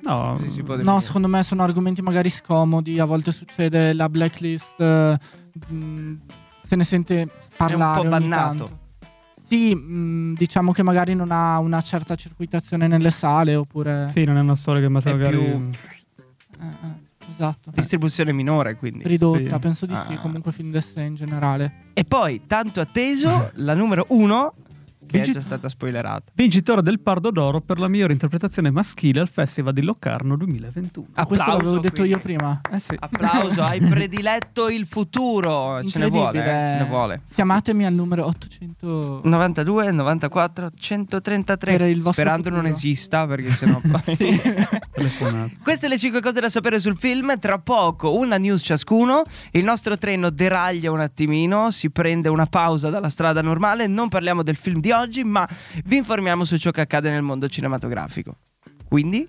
No, 0.02 0.36
Così 0.38 0.50
si 0.50 0.62
può 0.62 0.76
No, 0.76 1.00
secondo 1.00 1.26
me 1.26 1.42
sono 1.42 1.62
argomenti 1.64 2.00
magari 2.02 2.30
scomodi. 2.30 2.98
A 3.00 3.04
volte 3.04 3.32
succede 3.32 3.92
la 3.92 4.08
blacklist, 4.08 4.80
eh, 4.80 5.18
mh, 5.68 6.12
se 6.62 6.76
ne 6.76 6.84
sente 6.84 7.28
parlare. 7.56 8.00
È 8.00 8.04
un 8.04 8.10
po' 8.10 8.16
bannato. 8.18 8.56
tanto. 8.64 8.78
Sì, 9.48 9.74
mh, 9.74 10.34
diciamo 10.34 10.72
che 10.72 10.82
magari 10.82 11.14
non 11.14 11.30
ha 11.32 11.58
una 11.58 11.80
certa 11.80 12.14
circuitazione 12.14 12.86
nelle 12.88 13.10
sale 13.10 13.54
oppure... 13.54 14.10
sì, 14.12 14.24
non 14.24 14.36
è 14.36 14.40
una 14.40 14.56
storia 14.56 14.82
che 14.82 14.88
ma 14.88 15.00
magari... 15.04 15.36
più- 15.38 15.70
Esatto. 17.28 17.70
Distribuzione 17.74 18.32
minore, 18.32 18.76
quindi. 18.76 19.06
Ridotta, 19.06 19.54
Sì. 19.54 19.58
penso 19.58 19.86
di 19.86 19.94
sì, 20.06 20.12
Ah. 20.14 20.18
comunque 20.18 20.52
film 20.52 20.70
d'essere 20.70 21.06
in 21.06 21.14
generale. 21.16 21.86
E 21.92 22.04
poi, 22.04 22.42
tanto 22.46 22.80
atteso, 22.80 23.50
la 23.54 23.74
numero 23.74 24.06
uno, 24.10 24.54
che 25.06 25.12
è 25.18 25.22
Vinci- 25.22 25.32
già 25.32 25.40
stata 25.40 25.68
spoilerata. 25.68 26.32
Vincitore 26.34 26.82
del 26.82 27.00
Pardo 27.00 27.30
d'Oro 27.30 27.60
per 27.60 27.78
la 27.78 27.88
migliore 27.88 28.12
interpretazione 28.12 28.70
maschile 28.70 29.20
al 29.20 29.28
Festival 29.28 29.72
di 29.72 29.82
Locarno 29.82 30.36
2021. 30.36 31.06
Ah, 31.14 31.24
questo 31.26 31.44
Applauso, 31.44 31.64
l'avevo 31.64 31.82
detto 31.82 31.94
quindi. 32.02 32.12
io 32.12 32.18
prima. 32.20 32.60
Eh 32.72 32.80
sì. 32.80 32.96
Applauso, 32.98 33.62
hai 33.62 33.80
prediletto 33.86 34.68
il 34.68 34.86
futuro. 34.86 35.82
Ce 35.84 35.98
ne 35.98 36.08
vuole, 36.08 36.38
eh, 36.40 36.70
ce 36.72 36.78
ne 36.78 36.84
vuole. 36.88 37.22
Chiamatemi 37.34 37.86
al 37.86 37.94
numero 37.94 38.26
800. 38.26 39.20
92, 39.24 39.90
94, 39.92 40.70
133. 40.76 41.76
Per 41.76 41.86
il 41.88 42.02
vostro 42.02 42.22
Sperando 42.22 42.50
non 42.50 42.58
futuro. 42.60 42.76
esista, 42.76 43.26
perché 43.26 43.50
sennò 43.50 43.80
poi. 43.86 44.16
Telefonata. 44.96 45.54
Queste 45.62 45.88
le 45.88 45.98
5 45.98 46.20
cose 46.20 46.40
da 46.40 46.48
sapere 46.48 46.78
sul 46.80 46.96
film. 46.96 47.38
Tra 47.38 47.58
poco 47.58 48.16
una 48.16 48.38
news 48.38 48.62
ciascuno. 48.62 49.22
Il 49.52 49.62
nostro 49.64 49.96
treno 49.98 50.30
deraglia 50.30 50.90
un 50.90 51.00
attimino, 51.00 51.70
si 51.70 51.90
prende 51.90 52.28
una 52.28 52.46
pausa 52.46 52.90
dalla 52.90 53.08
strada 53.10 53.42
normale. 53.42 53.86
Non 53.86 54.08
parliamo 54.08 54.42
del 54.42 54.56
film 54.56 54.80
di 54.80 54.90
oggi, 54.90 55.22
ma 55.24 55.46
vi 55.84 55.96
informiamo 55.98 56.44
su 56.44 56.56
ciò 56.56 56.70
che 56.70 56.80
accade 56.80 57.10
nel 57.10 57.22
mondo 57.22 57.48
cinematografico. 57.48 58.36
Quindi, 58.88 59.28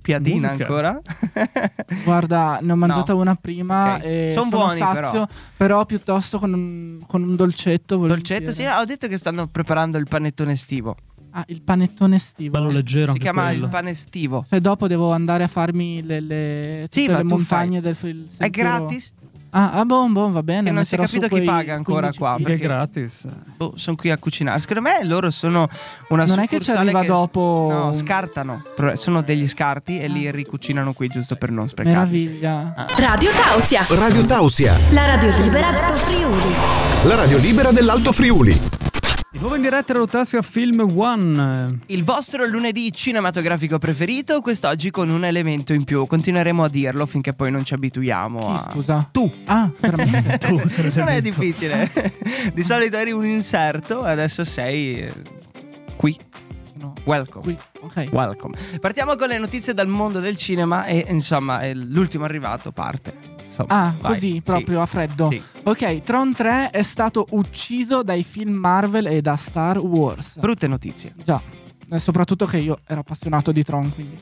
piadina 0.00 0.48
Musica. 0.52 0.64
ancora. 0.64 1.00
Guarda, 2.04 2.58
ne 2.62 2.72
ho 2.72 2.76
mangiata 2.76 3.12
No. 3.12 3.20
una 3.20 3.34
prima 3.34 3.94
Ok. 3.96 4.04
e 4.04 4.30
Son 4.32 4.48
sono 4.48 4.62
buoni, 4.64 4.78
sazio, 4.78 5.26
però. 5.56 5.84
piuttosto 5.86 6.38
con 6.38 6.52
un, 6.52 6.98
con 7.06 7.22
un 7.22 7.36
dolcetto. 7.36 7.96
Dolcetto, 7.96 8.50
sì, 8.52 8.62
volentieri. 8.62 8.80
ho 8.80 8.84
detto 8.84 9.08
che 9.08 9.18
stanno 9.18 9.46
preparando 9.48 9.98
il 9.98 10.06
panettone 10.08 10.52
estivo. 10.52 10.96
Ah, 11.36 11.44
il 11.48 11.62
panettone 11.62 12.14
estivo. 12.16 12.50
Bello 12.52 12.70
leggero 12.70 13.12
Si 13.12 13.18
chiama 13.18 13.46
quello. 13.46 13.64
il 13.64 13.70
pane 13.70 13.90
estivo. 13.90 14.44
Cioè, 14.48 14.60
dopo 14.60 14.86
devo 14.86 15.10
andare 15.12 15.42
a 15.42 15.48
farmi 15.48 16.00
le, 16.04 16.20
le, 16.20 16.86
Sì, 16.90 17.08
le 17.08 17.24
montagne 17.24 17.80
fai. 17.80 17.92
del 17.92 18.10
il 18.10 18.26
È 18.36 18.48
gratis? 18.50 19.12
Ah, 19.50 19.72
ah, 19.72 19.84
boh, 19.84 20.06
boh, 20.08 20.30
va 20.30 20.42
bene. 20.44 20.68
Che 20.68 20.70
non 20.70 20.84
si 20.84 20.94
è 20.94 20.98
capito 20.98 21.26
chi 21.28 21.42
paga 21.42 21.74
ancora 21.74 22.10
15 22.10 22.18
qua. 22.18 22.34
Che 22.36 22.42
è 22.42 22.44
perché- 22.44 22.62
gratis. 22.62 23.26
sono 23.74 23.96
qui 23.96 24.10
a 24.10 24.18
cucinare. 24.18 24.58
Secondo 24.60 24.82
me 24.82 25.04
loro 25.04 25.30
sono 25.30 25.68
una 26.08 26.24
Non 26.24 26.38
è 26.38 26.46
che 26.46 26.60
ci 26.60 26.70
arriva 26.70 27.04
dopo- 27.04 27.68
No, 27.70 27.94
scartano. 27.94 28.62
Sono 28.94 29.20
degli 29.22 29.48
scarti 29.48 29.98
e 30.00 30.06
li 30.08 30.30
ricucinano 30.30 30.92
qui 30.92 31.08
giusto 31.08 31.34
per 31.34 31.50
non 31.50 31.66
sprecare. 31.66 31.96
Meraviglia. 31.96 32.86
Radio 32.98 33.30
Tausia, 33.32 33.84
Radio 33.88 34.24
Tausia, 34.24 34.76
la 34.90 35.06
radio 35.06 35.36
libera 35.36 35.72
del 35.72 35.96
Friuli. 35.98 36.52
la 37.06 37.14
radio 37.16 37.38
libera 37.38 37.72
dell'Alto 37.72 38.12
Friuli. 38.12 38.83
Di 39.34 39.40
nuovo 39.40 39.56
in 39.56 39.62
diretta 39.62 39.92
Rotasio 39.94 40.40
Film 40.42 40.96
One. 40.96 41.80
Il 41.86 42.04
vostro 42.04 42.46
lunedì 42.46 42.92
cinematografico 42.92 43.78
preferito, 43.78 44.40
quest'oggi 44.40 44.92
con 44.92 45.08
un 45.08 45.24
elemento 45.24 45.72
in 45.72 45.82
più. 45.82 46.06
Continueremo 46.06 46.62
a 46.62 46.68
dirlo 46.68 47.04
finché 47.04 47.32
poi 47.32 47.50
non 47.50 47.64
ci 47.64 47.74
abituiamo 47.74 48.38
Chi, 48.38 48.46
a... 48.46 48.70
scusa? 48.70 49.08
Tu. 49.10 49.28
Ah, 49.46 49.68
veramente? 49.80 50.38
Tu 50.38 50.62
Non 50.94 51.08
è 51.08 51.20
difficile. 51.20 51.90
Di 52.54 52.62
solito 52.62 52.96
eri 52.96 53.10
un 53.10 53.26
inserto 53.26 54.06
e 54.06 54.10
adesso 54.12 54.44
sei 54.44 55.00
eh, 55.00 55.12
qui. 55.96 56.16
No. 56.74 56.94
Welcome. 57.02 57.42
Qui, 57.42 57.58
ok. 57.80 58.08
Welcome. 58.12 58.56
Partiamo 58.80 59.16
con 59.16 59.26
le 59.26 59.38
notizie 59.38 59.74
dal 59.74 59.88
mondo 59.88 60.20
del 60.20 60.36
cinema 60.36 60.84
e 60.84 61.06
insomma 61.08 61.60
l'ultimo 61.72 62.24
arrivato 62.24 62.70
parte. 62.70 63.33
Insomma, 63.56 63.68
Ah, 63.86 63.94
vai. 64.00 64.12
così, 64.14 64.30
Sì. 64.32 64.40
proprio 64.42 64.80
a 64.80 64.86
freddo. 64.86 65.28
Sì. 65.30 65.40
Ok, 65.64 66.02
Tron 66.02 66.34
3 66.34 66.70
è 66.70 66.82
stato 66.82 67.26
ucciso 67.30 68.02
dai 68.02 68.24
film 68.24 68.52
Marvel 68.54 69.06
e 69.06 69.20
da 69.20 69.36
Star 69.36 69.78
Wars. 69.78 70.38
Brutte 70.38 70.66
notizie. 70.66 71.14
Già, 71.22 71.40
e 71.88 71.98
soprattutto 72.00 72.46
che 72.46 72.58
io 72.58 72.80
ero 72.86 73.00
appassionato 73.00 73.52
di 73.52 73.62
Tron, 73.62 73.92
quindi. 73.94 74.20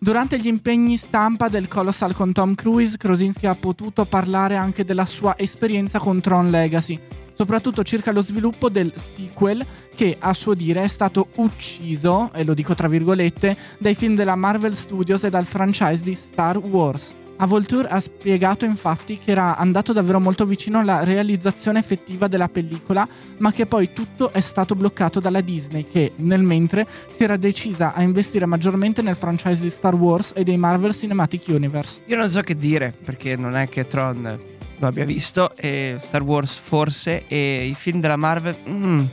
Durante 0.00 0.38
gli 0.38 0.46
impegni 0.46 0.96
stampa 0.96 1.48
del 1.48 1.66
Colossal 1.66 2.14
con 2.14 2.32
Tom 2.32 2.54
Cruise, 2.54 2.96
Krasinski 2.96 3.46
ha 3.46 3.54
potuto 3.56 4.04
parlare 4.04 4.54
anche 4.56 4.84
della 4.84 5.04
sua 5.06 5.36
esperienza 5.36 5.98
con 5.98 6.20
Tron 6.20 6.50
Legacy, 6.50 7.00
soprattutto 7.34 7.82
circa 7.82 8.12
lo 8.12 8.20
sviluppo 8.20 8.68
del 8.68 8.92
sequel 8.94 9.66
che 9.96 10.16
a 10.20 10.32
suo 10.34 10.54
dire 10.54 10.84
è 10.84 10.88
stato 10.88 11.30
ucciso, 11.36 12.30
e 12.32 12.44
lo 12.44 12.54
dico 12.54 12.74
tra 12.76 12.86
virgolette, 12.86 13.56
dai 13.78 13.94
film 13.96 14.14
della 14.14 14.36
Marvel 14.36 14.76
Studios 14.76 15.24
e 15.24 15.30
dal 15.30 15.46
franchise 15.46 16.04
di 16.04 16.14
Star 16.14 16.58
Wars. 16.58 17.12
A 17.40 17.46
Volture 17.46 17.86
ha 17.86 18.00
spiegato 18.00 18.64
infatti 18.64 19.16
che 19.16 19.30
era 19.30 19.56
andato 19.56 19.92
davvero 19.92 20.18
molto 20.18 20.44
vicino 20.44 20.80
alla 20.80 21.04
realizzazione 21.04 21.78
effettiva 21.78 22.26
della 22.26 22.48
pellicola, 22.48 23.06
ma 23.38 23.52
che 23.52 23.64
poi 23.64 23.92
tutto 23.92 24.32
è 24.32 24.40
stato 24.40 24.74
bloccato 24.74 25.20
dalla 25.20 25.40
Disney 25.40 25.84
che, 25.84 26.14
nel 26.16 26.42
mentre, 26.42 26.84
si 27.14 27.22
era 27.22 27.36
decisa 27.36 27.94
a 27.94 28.02
investire 28.02 28.44
maggiormente 28.44 29.02
nel 29.02 29.14
franchise 29.14 29.62
di 29.62 29.70
Star 29.70 29.94
Wars 29.94 30.32
e 30.34 30.42
dei 30.42 30.56
Marvel 30.56 30.92
Cinematic 30.92 31.44
Universe. 31.46 32.00
Io 32.06 32.16
non 32.16 32.28
so 32.28 32.40
che 32.40 32.56
dire 32.56 32.92
perché 33.04 33.36
non 33.36 33.54
è 33.54 33.68
che 33.68 33.86
Tron 33.86 34.40
lo 34.80 34.86
abbia 34.86 35.04
visto 35.04 35.54
e 35.56 35.94
Star 36.00 36.22
Wars 36.22 36.56
forse 36.56 37.28
e 37.28 37.66
i 37.66 37.74
film 37.74 38.00
della 38.00 38.16
Marvel... 38.16 38.56
mm. 38.68 39.04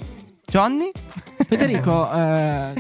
Johnny? 0.47 0.89
Federico, 1.47 2.11
eh, 2.11 2.73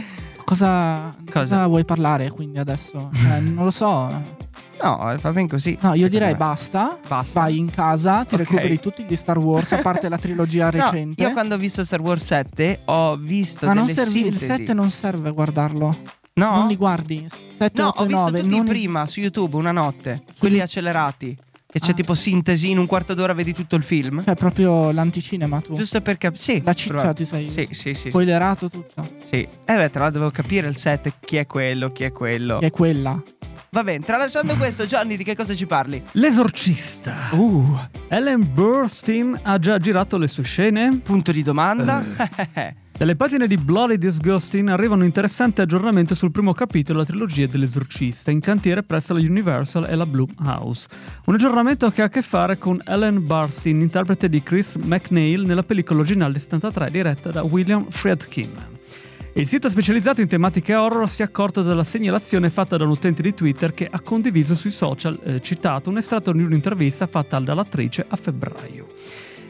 cosa, 0.43 1.13
Cosa? 1.23 1.39
cosa 1.39 1.67
vuoi 1.67 1.85
parlare 1.85 2.31
quindi 2.31 2.57
adesso? 2.57 3.11
Eh, 3.13 3.39
non 3.41 3.63
lo 3.63 3.71
so. 3.71 4.43
No, 4.81 5.17
va 5.19 5.31
bene 5.31 5.47
così. 5.47 5.77
No, 5.81 5.93
io 5.93 6.07
direi 6.09 6.31
me. 6.33 6.37
basta. 6.37 6.99
Basta. 7.07 7.39
Vai 7.41 7.57
in 7.57 7.69
casa, 7.69 8.23
ti 8.25 8.35
Ok. 8.35 8.41
recuperi 8.41 8.79
tutti 8.79 9.03
gli 9.07 9.15
Star 9.15 9.37
Wars, 9.37 9.71
a 9.71 9.77
parte 9.81 10.09
la 10.09 10.17
trilogia 10.19 10.65
No, 10.65 10.71
recente. 10.71 11.23
io 11.23 11.31
quando 11.31 11.55
ho 11.55 11.57
visto 11.57 11.83
Star 11.83 12.01
Wars 12.01 12.23
7 12.23 12.81
ho 12.85 13.15
visto 13.17 13.65
Ma 13.65 13.73
non 13.73 13.87
serve, 13.87 14.01
il 14.19 14.23
sintesi. 14.37 14.45
7 14.45 14.73
non 14.73 14.91
serve 14.91 15.31
guardarlo. 15.31 15.97
No? 16.33 16.55
Non 16.55 16.67
li 16.67 16.75
guardi. 16.75 17.25
7, 17.57 17.81
No, 17.81 17.87
8 17.89 18.01
ho 18.01 18.05
visto 18.05 18.21
9. 18.25 18.39
tutti 18.41 18.55
non 18.55 18.65
prima 18.65 19.07
su 19.07 19.21
YouTube 19.21 19.55
una 19.55 19.71
notte, 19.71 20.23
quelli 20.37 20.59
accelerati. 20.59 21.37
Che 21.75 21.81
c'è 21.81 21.91
Ah. 21.91 21.93
tipo 21.93 22.13
sintesi, 22.15 22.69
in 22.69 22.77
un 22.77 22.85
quarto 22.85 23.13
d'ora 23.13 23.33
vedi 23.33 23.53
tutto 23.53 23.75
il 23.75 23.83
film. 23.83 24.23
Cioè, 24.23 24.35
proprio 24.35 24.91
l'anticinema 24.91 25.59
tu. 25.59 25.75
Giusto 25.75 25.99
per 26.01 26.17
capire. 26.17 26.41
Sì, 26.41 26.61
La 26.63 26.71
ciccia 26.73 26.93
probabil- 26.93 27.15
ti 27.15 27.25
sei 27.25 27.49
Sì, 27.49 27.67
sì, 27.71 27.93
sì. 27.93 28.09
spoilerato 28.09 28.69
tutto. 28.69 29.09
sì. 29.23 29.35
Eh 29.39 29.47
beh, 29.75 29.89
tra 29.89 30.03
l'altro 30.03 30.19
dovevo 30.19 30.31
capire 30.31 30.67
il 30.69 30.77
set, 30.77 31.11
chi 31.19 31.35
è 31.35 31.45
quello, 31.45 31.91
chi 31.91 32.03
è 32.05 32.11
quello. 32.13 32.59
Che 32.59 32.67
è 32.67 32.71
quella. 32.71 33.21
Va 33.75 33.83
bene, 33.83 34.05
tralasciando 34.05 34.55
questo, 34.55 34.85
Gianni, 34.85 35.17
di 35.17 35.25
che 35.25 35.35
cosa 35.35 35.53
ci 35.53 35.65
parli? 35.65 36.01
L'esorcista. 36.13 37.13
Uh, 37.31 37.77
Ellen 38.07 38.47
Burstyn 38.53 39.37
ha 39.43 39.59
già 39.59 39.77
girato 39.79 40.17
le 40.17 40.29
sue 40.29 40.43
scene. 40.43 41.01
punto 41.03 41.33
di 41.33 41.43
domanda. 41.43 42.01
Dalle 42.97 43.17
pagine 43.17 43.47
di 43.47 43.57
Bloody 43.57 43.97
Disgusting 43.97 44.69
arriva 44.69 44.95
un 44.95 45.03
interessante 45.03 45.61
aggiornamento 45.61 46.15
sul 46.15 46.31
primo 46.31 46.53
capitolo 46.53 47.03
della 47.03 47.11
trilogia 47.11 47.47
dell'esorcista, 47.47 48.31
in 48.31 48.39
cantiere 48.39 48.81
presso 48.81 49.13
la 49.13 49.19
Universal 49.19 49.89
e 49.89 49.95
la 49.95 50.05
Blumhouse. 50.05 50.87
Un 51.25 51.33
aggiornamento 51.33 51.91
che 51.91 52.01
ha 52.01 52.05
a 52.05 52.09
che 52.09 52.21
fare 52.21 52.57
con 52.57 52.81
Ellen 52.85 53.25
Burstyn, 53.25 53.81
interprete 53.81 54.29
di 54.29 54.41
Chris 54.41 54.75
McNeil 54.75 55.41
nella 55.41 55.63
pellicola 55.63 55.99
originale 55.99 56.31
del 56.31 56.41
73 56.41 56.91
diretta 56.91 57.29
da 57.29 57.43
William 57.43 57.89
Friedkin. 57.89 58.74
Il 59.37 59.47
sito 59.47 59.67
specializzato 59.67 60.21
in 60.21 60.29
tematiche 60.29 60.73
horror 60.75 61.09
si 61.09 61.21
è 61.21 61.25
accorto 61.25 61.61
della 61.61 61.83
segnalazione 61.83 62.49
fatta 62.49 62.77
da 62.77 62.85
un 62.85 62.91
utente 62.91 63.21
di 63.21 63.33
Twitter 63.33 63.73
che 63.73 63.85
ha 63.85 63.99
condiviso 63.99 64.55
sui 64.55 64.71
social, 64.71 65.19
eh, 65.25 65.41
citato, 65.41 65.89
un 65.89 65.97
estratto 65.97 66.31
di 66.31 66.41
un'intervista 66.41 67.05
fatta 67.05 67.37
dall'attrice 67.39 68.05
a 68.07 68.15
febbraio. 68.15 68.87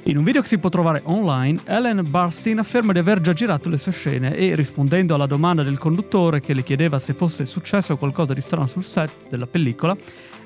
In 0.06 0.18
un 0.18 0.24
video 0.24 0.42
che 0.42 0.48
si 0.48 0.58
può 0.58 0.70
trovare 0.70 1.02
online, 1.04 1.62
Ellen 1.66 2.04
Barstein 2.10 2.58
afferma 2.58 2.94
di 2.94 2.98
aver 2.98 3.22
già 3.22 3.34
girato 3.34 3.70
le 3.70 3.78
sue 3.78 3.92
scene 3.92 4.36
e, 4.36 4.56
rispondendo 4.56 5.14
alla 5.14 5.28
domanda 5.28 5.62
del 5.62 5.78
conduttore 5.78 6.42
che 6.42 6.56
le 6.56 6.64
chiedeva 6.64 6.98
se 6.98 7.14
fosse 7.14 7.46
successo 7.46 7.96
qualcosa 7.96 8.34
di 8.34 8.42
strano 8.42 8.66
sul 8.66 8.84
set 8.84 9.12
della 9.30 9.46
pellicola, 9.46 9.96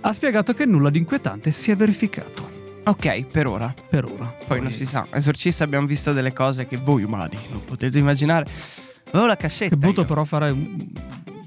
ha 0.02 0.12
spiegato 0.12 0.54
che 0.54 0.66
nulla 0.66 0.90
di 0.90 0.98
inquietante 0.98 1.52
si 1.52 1.72
è 1.72 1.78
verificato. 1.78 2.58
ok, 2.84 3.24
per 3.28 3.48
ora. 3.48 3.74
Per 3.90 4.04
ora. 4.04 4.36
Poi 4.46 4.60
non 4.60 4.72
si 4.72 4.86
sa. 4.86 5.08
Esorcista 5.14 5.64
abbiamo 5.64 5.88
visto 5.88 6.12
delle 6.12 6.34
cose 6.34 6.68
che 6.68 6.76
voi 6.76 7.04
umani 7.04 7.38
non 7.50 7.64
potete 7.64 8.00
immaginare. 8.00 8.89
Avevo 9.12 9.26
la 9.28 9.36
cassetta. 9.38 9.70
Che 9.76 9.78
butto 9.78 10.02
io. 10.02 10.08
però 10.08 10.24
fare 10.24 10.56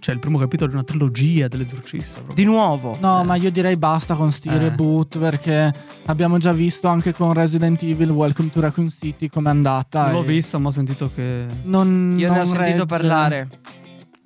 cioè 0.01 0.15
il 0.15 0.21
primo 0.21 0.37
capitolo 0.37 0.69
di 0.71 0.75
una 0.77 0.85
trilogia 0.85 1.47
dell'esorcista. 1.47 2.15
proprio. 2.23 2.35
Di 2.35 2.45
nuovo. 2.45 2.97
No, 3.01 3.23
ma 3.23 3.37
io 3.37 3.53
direi 3.53 3.77
basta 3.77 4.15
con 4.17 4.33
sti 4.33 4.49
Eh. 4.49 4.59
reboot 4.59 5.19
perché 5.21 5.73
abbiamo 6.07 6.39
già 6.39 6.53
visto 6.53 6.89
anche 6.89 7.13
con 7.15 7.33
Resident 7.33 7.81
Evil 7.85 8.11
Welcome 8.11 8.51
to 8.51 8.61
Raccoon 8.61 8.91
City 8.91 9.29
com'è 9.29 9.49
andata. 9.49 10.11
L'ho 10.11 10.23
e 10.23 10.27
visto, 10.27 10.59
ma 10.59 10.71
ho 10.71 10.73
sentito 10.73 11.09
che... 11.15 11.47
Non, 11.63 12.17
Io 12.19 12.27
ne 12.29 12.33
non 12.35 12.43
ho 12.43 12.45
sentito 12.47 12.71
regge. 12.79 12.87
parlare. 12.87 13.49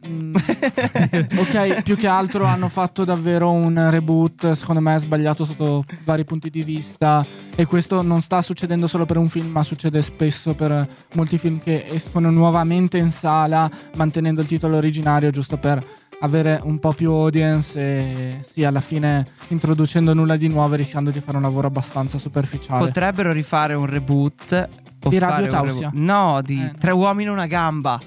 Mm. 0.09 0.35
ok, 1.39 1.83
più 1.83 1.97
che 1.97 2.07
altro 2.07 2.45
hanno 2.45 2.69
fatto 2.69 3.05
davvero 3.05 3.51
un 3.53 3.91
reboot, 3.91 4.53
secondo 4.53 4.81
me 4.81 4.99
sbagliato 4.99 5.45
sotto 5.45 5.85
vari 6.05 6.25
punti 6.25 6.51
di 6.51 6.63
vista 6.63 7.25
e 7.55 7.67
questo 7.67 8.03
non 8.03 8.21
sta 8.21 8.43
succedendo 8.43 8.87
solo 8.87 9.07
per 9.07 9.17
un 9.17 9.29
film, 9.29 9.49
ma 9.51 9.63
succede 9.63 10.03
spesso 10.03 10.55
per 10.55 10.87
molti 11.15 11.39
film 11.39 11.59
che 11.59 11.87
escono 11.89 12.31
nuovamente 12.31 12.99
in 12.99 13.11
sala 13.11 13.71
mantenendo 13.95 14.41
il 14.41 14.47
titolo 14.47 14.77
originario 14.77 15.31
giusto 15.31 15.57
per 15.57 15.85
avere 16.21 16.59
un 16.63 16.79
po' 16.79 16.93
più 16.93 17.11
audience 17.11 17.79
e 17.79 18.37
sì, 18.43 18.65
alla 18.65 18.81
fine 18.81 19.27
introducendo 19.49 20.15
nulla 20.15 20.37
di 20.37 20.49
nuovo 20.49 20.75
e 20.75 20.79
rischiando 20.79 21.11
di 21.11 21.21
fare 21.21 21.37
un 21.37 21.43
lavoro 21.43 21.67
abbastanza 21.67 22.17
superficiale. 22.19 22.85
Potrebbero 22.87 23.33
rifare 23.33 23.75
un 23.75 23.87
reboot. 23.87 24.69
O 25.03 25.09
Di 25.11 25.19
Radio 25.19 25.47
Tausia. 25.47 25.91
reboot- 25.93 26.03
No, 26.05 26.41
di 26.43 26.59
Eh, 26.59 26.65
no. 26.73 26.79
Tre 26.79 26.91
uomini 26.91 27.29
e 27.29 27.33
una 27.33 27.47
gamba. 27.47 28.01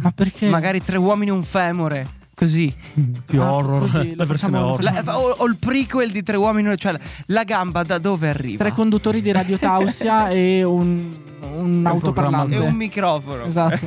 Ma 0.00 0.10
perché? 0.12 0.48
Magari 0.48 0.82
tre 0.82 0.98
uomini 0.98 1.30
e 1.30 1.34
un 1.34 1.42
femore. 1.44 2.06
Così. 2.36 2.70
Più 3.24 3.40
Ah, 3.40 3.54
horror, 3.54 3.80
così, 3.90 4.12
la 4.14 4.24
versione 4.26 4.58
horror. 4.58 4.82
La- 4.82 5.18
o, 5.18 5.30
o 5.38 5.46
il 5.46 5.56
prequel 5.56 6.10
di 6.10 6.22
Tre 6.22 6.36
uomini, 6.36 6.76
cioè 6.76 6.92
la, 6.92 7.00
la 7.28 7.44
gamba 7.44 7.82
da 7.82 7.96
dove 7.98 8.28
arriva? 8.28 8.58
Tre 8.62 8.72
conduttori 8.74 9.22
di 9.22 9.32
Radio 9.32 9.56
Tausia 9.56 10.28
e 10.30 10.62
un, 10.62 11.10
un 11.40 11.86
autoparlante. 11.86 12.56
e 12.56 12.58
un 12.58 12.74
microfono. 12.74 13.44
Esatto. 13.46 13.86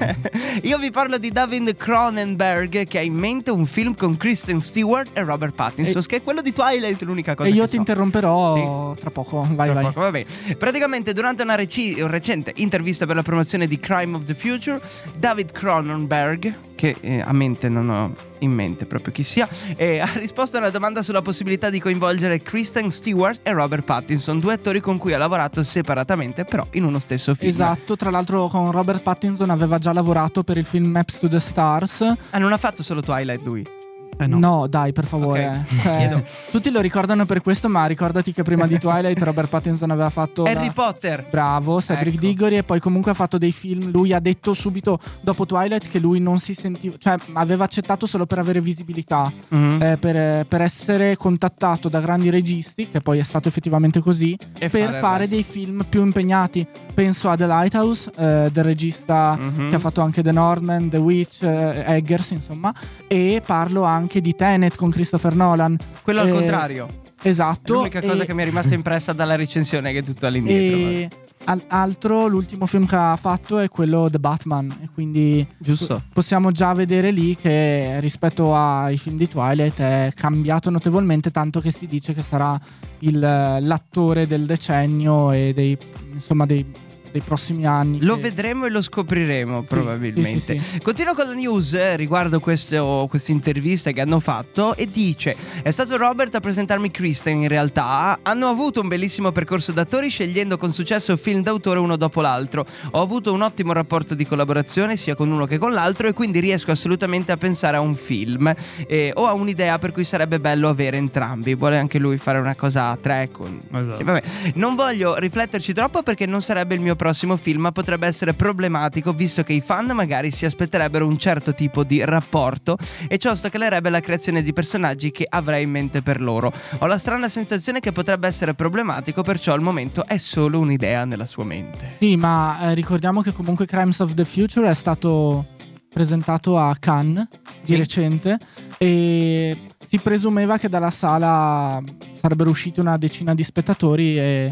Io 0.63 0.79
vi 0.79 0.89
parlo 0.89 1.19
di 1.19 1.29
David 1.29 1.77
Cronenberg 1.77 2.85
che 2.87 2.97
ha 2.97 3.01
in 3.01 3.13
mente 3.13 3.51
un 3.51 3.67
film 3.67 3.93
con 3.95 4.17
Kristen 4.17 4.61
Stewart 4.61 5.11
e 5.13 5.23
Robert 5.23 5.53
Pattinson, 5.53 6.01
E- 6.01 6.05
che 6.07 6.15
è 6.17 6.21
quello 6.23 6.41
di 6.41 6.51
Twilight, 6.51 7.01
l'unica 7.03 7.35
cosa 7.35 7.47
E 7.49 7.53
io 7.53 7.61
che 7.61 7.67
ti 7.69 7.73
so. 7.75 7.79
interromperò 7.81 8.93
tra 8.95 9.11
poco. 9.11 9.47
Vai, 9.51 9.69
Tra 9.69 9.73
vai. 9.75 9.83
poco, 9.85 9.99
va 9.99 10.09
bene. 10.11 10.25
Praticamente 10.57 11.13
durante 11.13 11.43
una 11.43 11.55
un 11.59 12.07
recente 12.07 12.51
intervista 12.55 13.05
per 13.05 13.15
la 13.15 13.21
promozione 13.23 13.67
di 13.67 13.77
Crime 13.79 14.15
of 14.15 14.23
the 14.23 14.33
Future, 14.33 14.81
David 15.19 15.51
Cronenberg, 15.51 16.67
che 16.79 16.95
eh, 17.01 17.19
a 17.19 17.33
mente 17.33 17.67
non 17.67 17.89
ho 17.89 18.15
in 18.37 18.51
mente 18.51 18.85
proprio 18.85 19.11
chi 19.11 19.23
sia, 19.23 19.49
eh, 19.75 19.99
ha 19.99 20.09
risposto 20.13 20.55
a 20.55 20.61
una 20.61 20.69
domanda 20.69 21.03
sulla 21.03 21.21
possibilità 21.21 21.69
di 21.69 21.81
coinvolgere 21.81 22.41
Kristen 22.41 22.89
Stewart 22.89 23.41
e 23.43 23.51
Robert 23.51 23.83
Pattinson, 23.83 24.39
due 24.39 24.53
attori 24.53 24.79
con 24.79 24.97
cui 24.97 25.11
ha 25.11 25.17
lavorato 25.17 25.61
separatamente, 25.61 26.45
però 26.45 26.65
in 26.71 26.85
uno 26.85 26.99
stesso 26.99 27.35
film. 27.35 27.51
Esatto, 27.51 27.97
tra 27.97 28.09
l'altro 28.09 28.47
con 28.47 28.71
Robert 28.71 29.01
Pattinson 29.01 29.49
aveva 29.49 29.77
già 29.77 29.91
lavorato 29.91 30.43
per 30.43 30.55
il 30.57 30.65
film 30.65 30.85
Maps 30.85 31.19
to 31.19 31.27
the 31.27 31.41
Stars. 31.41 32.01
Ah, 32.29 32.37
non 32.37 32.53
ha 32.53 32.57
fatto 32.57 32.81
solo 32.81 33.01
Twilight 33.01 33.43
lui. 33.43 33.78
Eh 34.21 34.27
no. 34.27 34.37
no. 34.39 34.67
dai, 34.67 34.91
per 34.91 35.05
favore. 35.05 35.63
Ok, 35.65 35.81
Cioè, 35.81 35.97
chiedo. 35.97 36.23
tutti 36.51 36.69
lo 36.71 36.81
ricordano 36.81 37.25
per 37.25 37.41
questo, 37.41 37.69
ma 37.69 37.85
ricordati 37.85 38.33
che 38.33 38.43
prima 38.43 38.67
di 38.67 38.77
Twilight 38.77 39.21
Robert 39.21 39.47
Pattinson 39.49 39.91
aveva 39.91 40.09
fatto 40.09 40.43
Harry 40.43 40.65
la- 40.67 40.71
Potter. 40.73 41.27
Bravo, 41.29 41.79
Cedric 41.81 42.15
Ecco. 42.15 42.25
Diggory 42.25 42.57
e 42.57 42.63
poi 42.63 42.79
comunque 42.79 43.11
ha 43.11 43.13
fatto 43.13 43.37
dei 43.37 43.51
film. 43.53 43.91
Lui 43.91 44.13
ha 44.13 44.19
detto 44.19 44.53
subito 44.53 44.99
dopo 45.21 45.45
Twilight 45.45 45.87
che 45.87 45.99
lui 45.99 46.19
non 46.19 46.39
si 46.39 46.53
sentiva, 46.53 46.95
cioè 46.97 47.15
aveva 47.33 47.63
accettato 47.63 48.05
solo 48.07 48.25
per 48.25 48.39
avere 48.39 48.59
visibilità, 48.61 49.31
Mhm. 49.49 49.81
eh, 49.81 49.97
per, 49.97 50.45
per 50.47 50.61
essere 50.61 51.15
contattato 51.15 51.87
da 51.87 52.01
grandi 52.01 52.29
registi, 52.29 52.89
che 52.89 52.99
poi 53.01 53.19
è 53.19 53.23
stato 53.23 53.47
effettivamente 53.47 53.99
così, 54.01 54.37
E 54.57 54.67
per 54.69 54.87
fare 54.89 54.99
fare 54.99 55.27
dei 55.27 55.43
film 55.43 55.85
più 55.87 56.03
impegnati. 56.03 56.65
Penso 56.93 57.29
a 57.29 57.35
The 57.37 57.45
Lighthouse, 57.47 58.11
eh, 58.17 58.49
del 58.51 58.63
regista 58.63 59.37
Mhm. 59.39 59.69
che 59.69 59.75
ha 59.75 59.79
fatto 59.79 60.01
anche 60.01 60.21
The 60.21 60.31
Northman, 60.33 60.89
The 60.89 60.97
Witch, 60.97 61.43
eh, 61.43 61.83
Eggers, 61.85 62.31
insomma, 62.31 62.73
e 63.07 63.41
parlo 63.45 63.83
anche 63.83 64.08
di 64.19 64.35
Tenet 64.35 64.75
con 64.75 64.89
Christopher 64.89 65.35
Nolan. 65.35 65.77
Quello 66.01 66.21
al 66.21 66.29
Eh, 66.29 66.31
contrario. 66.31 67.01
Esatto. 67.21 67.73
L'unica 67.73 68.01
cosa 68.01 68.23
e- 68.23 68.25
che 68.25 68.33
mi 68.33 68.41
è 68.41 68.45
rimasta 68.45 68.73
impressa 68.73 69.13
dalla 69.13 69.35
recensione 69.35 69.89
è 69.89 69.93
che 69.93 69.99
è 69.99 70.03
tutto 70.03 70.25
all'indietro. 70.25 70.77
e 70.77 71.09
al- 71.45 71.63
altro, 71.67 72.27
l'ultimo 72.27 72.65
film 72.65 72.85
che 72.85 72.95
ha 72.95 73.15
fatto 73.15 73.57
è 73.59 73.67
quello 73.69 74.07
The 74.09 74.19
Batman. 74.19 74.73
E 74.83 74.89
quindi 74.93 75.45
Giusto. 75.57 75.95
po- 75.95 76.01
possiamo 76.13 76.51
già 76.51 76.73
vedere 76.73 77.11
lì 77.11 77.35
che 77.35 77.99
rispetto 77.99 78.55
ai 78.55 78.97
film 78.97 79.17
di 79.17 79.27
Twilight 79.27 79.79
è 79.79 80.11
cambiato 80.15 80.69
notevolmente, 80.69 81.29
tanto 81.31 81.59
che 81.59 81.71
si 81.71 81.87
dice 81.87 82.13
che 82.13 82.21
sarà 82.23 82.59
il- 82.99 83.19
l'attore 83.19 84.25
del 84.27 84.45
decennio 84.45 85.31
e 85.31 85.51
dei, 85.53 85.77
insomma, 86.13 86.45
dei, 86.45 86.65
dei 87.11 87.21
prossimi 87.21 87.65
anni. 87.65 87.99
Lo 88.01 88.15
che- 88.15 88.21
vedremo 88.21 88.65
e 88.65 88.69
lo 88.69 88.81
scopriremo 88.81 89.63
probabilmente. 89.63 90.57
sì, 90.57 90.63
sì, 90.63 90.79
Continuo 90.81 91.13
con 91.13 91.27
la 91.27 91.33
news 91.33 91.73
eh, 91.73 91.95
riguardo 91.95 92.39
questo- 92.39 93.07
queste 93.09 93.31
interviste 93.31 93.93
che 93.93 94.01
hanno 94.01 94.19
fatto 94.19 94.75
e 94.75 94.87
dice 94.87 95.35
è 95.61 95.71
stato 95.71 95.97
Robert 95.97 96.35
a 96.35 96.39
presentarmi 96.39 96.89
Kristen 96.91 97.37
in 97.37 97.47
realtà 97.47 98.19
hanno 98.21 98.47
avuto 98.47 98.81
un 98.81 98.87
bellissimo 98.87 99.31
percorso 99.31 99.71
d'attori 99.71 100.09
scegliendo 100.09 100.57
con 100.57 100.71
successo 100.71 101.15
film 101.17 101.41
d'autore 101.43 101.79
uno 101.79 101.95
dopo 101.95 102.21
l'altro 102.21 102.65
ho 102.91 103.01
avuto 103.01 103.33
un 103.33 103.41
ottimo 103.41 103.73
rapporto 103.73 104.15
di 104.15 104.25
collaborazione 104.25 104.95
sia 104.97 105.15
con 105.15 105.29
uno 105.31 105.45
che 105.45 105.57
con 105.57 105.71
l'altro 105.73 106.07
e 106.07 106.13
quindi 106.13 106.39
riesco 106.39 106.71
assolutamente 106.71 107.31
a 107.31 107.37
pensare 107.37 107.77
a 107.77 107.79
un 107.79 107.95
film 107.95 108.53
eh, 108.87 109.11
o 109.15 109.25
a 109.27 109.33
un'idea 109.33 109.77
per 109.79 109.91
cui 109.91 110.03
sarebbe 110.03 110.39
bello 110.39 110.69
avere 110.69 110.97
entrambi 110.97 111.55
vuole 111.55 111.77
anche 111.77 111.97
lui 111.99 112.17
fare 112.17 112.37
una 112.39 112.55
cosa 112.55 112.89
a 112.89 112.97
tre 112.99 113.29
con... 113.31 113.61
Esatto. 113.71 113.97
Sì, 113.97 114.03
vabbè. 114.03 114.23
Non 114.55 114.75
voglio 114.75 115.15
rifletterci 115.17 115.73
troppo 115.73 116.03
perché 116.03 116.25
non 116.25 116.41
sarebbe 116.41 116.75
il 116.75 116.81
mio 116.81 116.95
prossimo 116.99 117.37
film, 117.37 117.69
potrebbe 117.71 118.07
essere 118.07 118.33
problematico 118.33 119.13
visto 119.13 119.41
che 119.41 119.53
i 119.53 119.61
fan 119.61 119.85
magari 119.95 120.31
si 120.31 120.45
aspetterebbero 120.45 121.07
un 121.07 121.17
certo 121.17 121.53
tipo 121.53 121.85
di 121.85 122.03
rapporto 122.03 122.77
e 123.07 123.17
ciò 123.17 123.31
ostacalerebbe 123.31 123.89
la 123.89 124.01
creazione 124.01 124.43
di 124.43 124.51
personaggi 124.51 125.09
che 125.09 125.25
avrei 125.27 125.63
in 125.63 125.69
mente 125.69 126.01
per 126.01 126.19
loro. 126.19 126.51
Ho 126.79 126.85
la 126.87 126.97
strana 126.97 127.29
sensazione 127.29 127.79
che 127.79 127.93
potrebbe 127.93 128.27
essere 128.27 128.53
problematico, 128.53 129.23
perciò 129.23 129.53
al 129.53 129.61
momento 129.61 130.05
è 130.05 130.17
solo 130.17 130.59
un'idea 130.59 131.05
nella 131.05 131.25
sua 131.25 131.45
mente. 131.45 131.93
Sì, 131.99 132.17
ma 132.17 132.59
eh, 132.69 132.73
ricordiamo 132.73 133.21
che 133.21 133.31
comunque 133.31 133.65
Crimes 133.65 133.99
of 134.01 134.13
the 134.13 134.25
Future 134.25 134.69
è 134.69 134.73
stato 134.73 135.47
presentato 135.89 136.57
a 136.57 136.75
Cannes 136.77 137.27
di 137.63 137.71
Sì. 137.71 137.75
recente 137.77 138.37
e 138.77 139.57
si 139.87 139.99
presumeva 139.99 140.57
che 140.57 140.67
dalla 140.67 140.89
sala 140.91 141.81
sarebbero 142.19 142.49
usciti 142.49 142.81
una 142.81 142.97
decina 142.97 143.33
di 143.33 143.43
spettatori 143.43 144.19
e- 144.19 144.51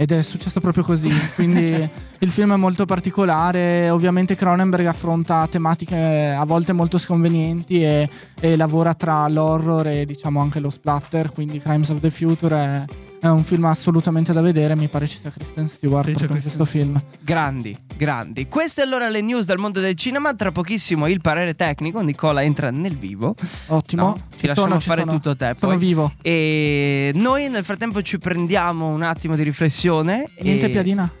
ed 0.00 0.12
è 0.12 0.22
successo 0.22 0.60
proprio 0.60 0.82
così. 0.82 1.10
Quindi 1.34 1.60
il 2.20 2.28
film 2.30 2.54
è 2.54 2.56
molto 2.56 2.86
particolare. 2.86 3.90
Ovviamente 3.90 4.34
Cronenberg 4.34 4.86
affronta 4.86 5.46
tematiche 5.46 6.34
a 6.34 6.42
volte 6.46 6.72
molto 6.72 6.96
sconvenienti 6.96 7.84
e, 7.84 8.08
e 8.40 8.56
lavora 8.56 8.94
tra 8.94 9.28
l'horror 9.28 9.86
e 9.88 10.06
diciamo 10.06 10.40
anche 10.40 10.58
lo 10.58 10.70
splatter. 10.70 11.30
Quindi 11.34 11.58
Crimes 11.58 11.90
of 11.90 12.00
the 12.00 12.08
Future 12.08 12.56
è, 12.56 13.26
è 13.26 13.28
un 13.28 13.42
film 13.44 13.66
assolutamente 13.66 14.32
da 14.32 14.40
vedere. 14.40 14.74
Mi 14.74 14.88
pare 14.88 15.06
ci 15.06 15.18
sia 15.18 15.28
Kristen 15.28 15.68
Stewart 15.68 16.16
Sì, 16.16 16.22
in 16.22 16.28
questo 16.30 16.64
film. 16.64 16.98
Grandi, 17.20 17.76
grandi. 18.00 18.48
Queste 18.48 18.80
allora 18.80 19.10
le 19.10 19.20
news 19.20 19.44
dal 19.44 19.58
mondo 19.58 19.78
del 19.80 19.94
cinema. 19.94 20.34
Tra 20.34 20.50
pochissimo 20.50 21.06
il 21.06 21.20
parere 21.20 21.54
tecnico. 21.54 22.00
Nicola 22.00 22.42
entra 22.42 22.70
nel 22.70 22.96
vivo. 22.96 23.34
Ottimo. 23.66 24.02
No, 24.02 24.26
ci 24.36 24.46
lasciamo 24.46 24.68
sono, 24.68 24.80
ci 24.80 24.88
fare 24.88 25.00
sono. 25.02 25.12
tutto 25.12 25.36
te. 25.36 25.54
Sono 25.58 25.72
poi. 25.72 25.80
vivo. 25.80 26.12
E 26.22 27.12
noi 27.14 27.48
nel 27.50 27.62
frattempo 27.62 28.00
ci 28.00 28.18
prendiamo 28.18 28.88
un 28.88 29.02
attimo 29.02 29.36
di 29.36 29.42
riflessione. 29.42 30.30
Niente 30.40 30.66
e- 30.66 30.70
piadina. 30.70 31.12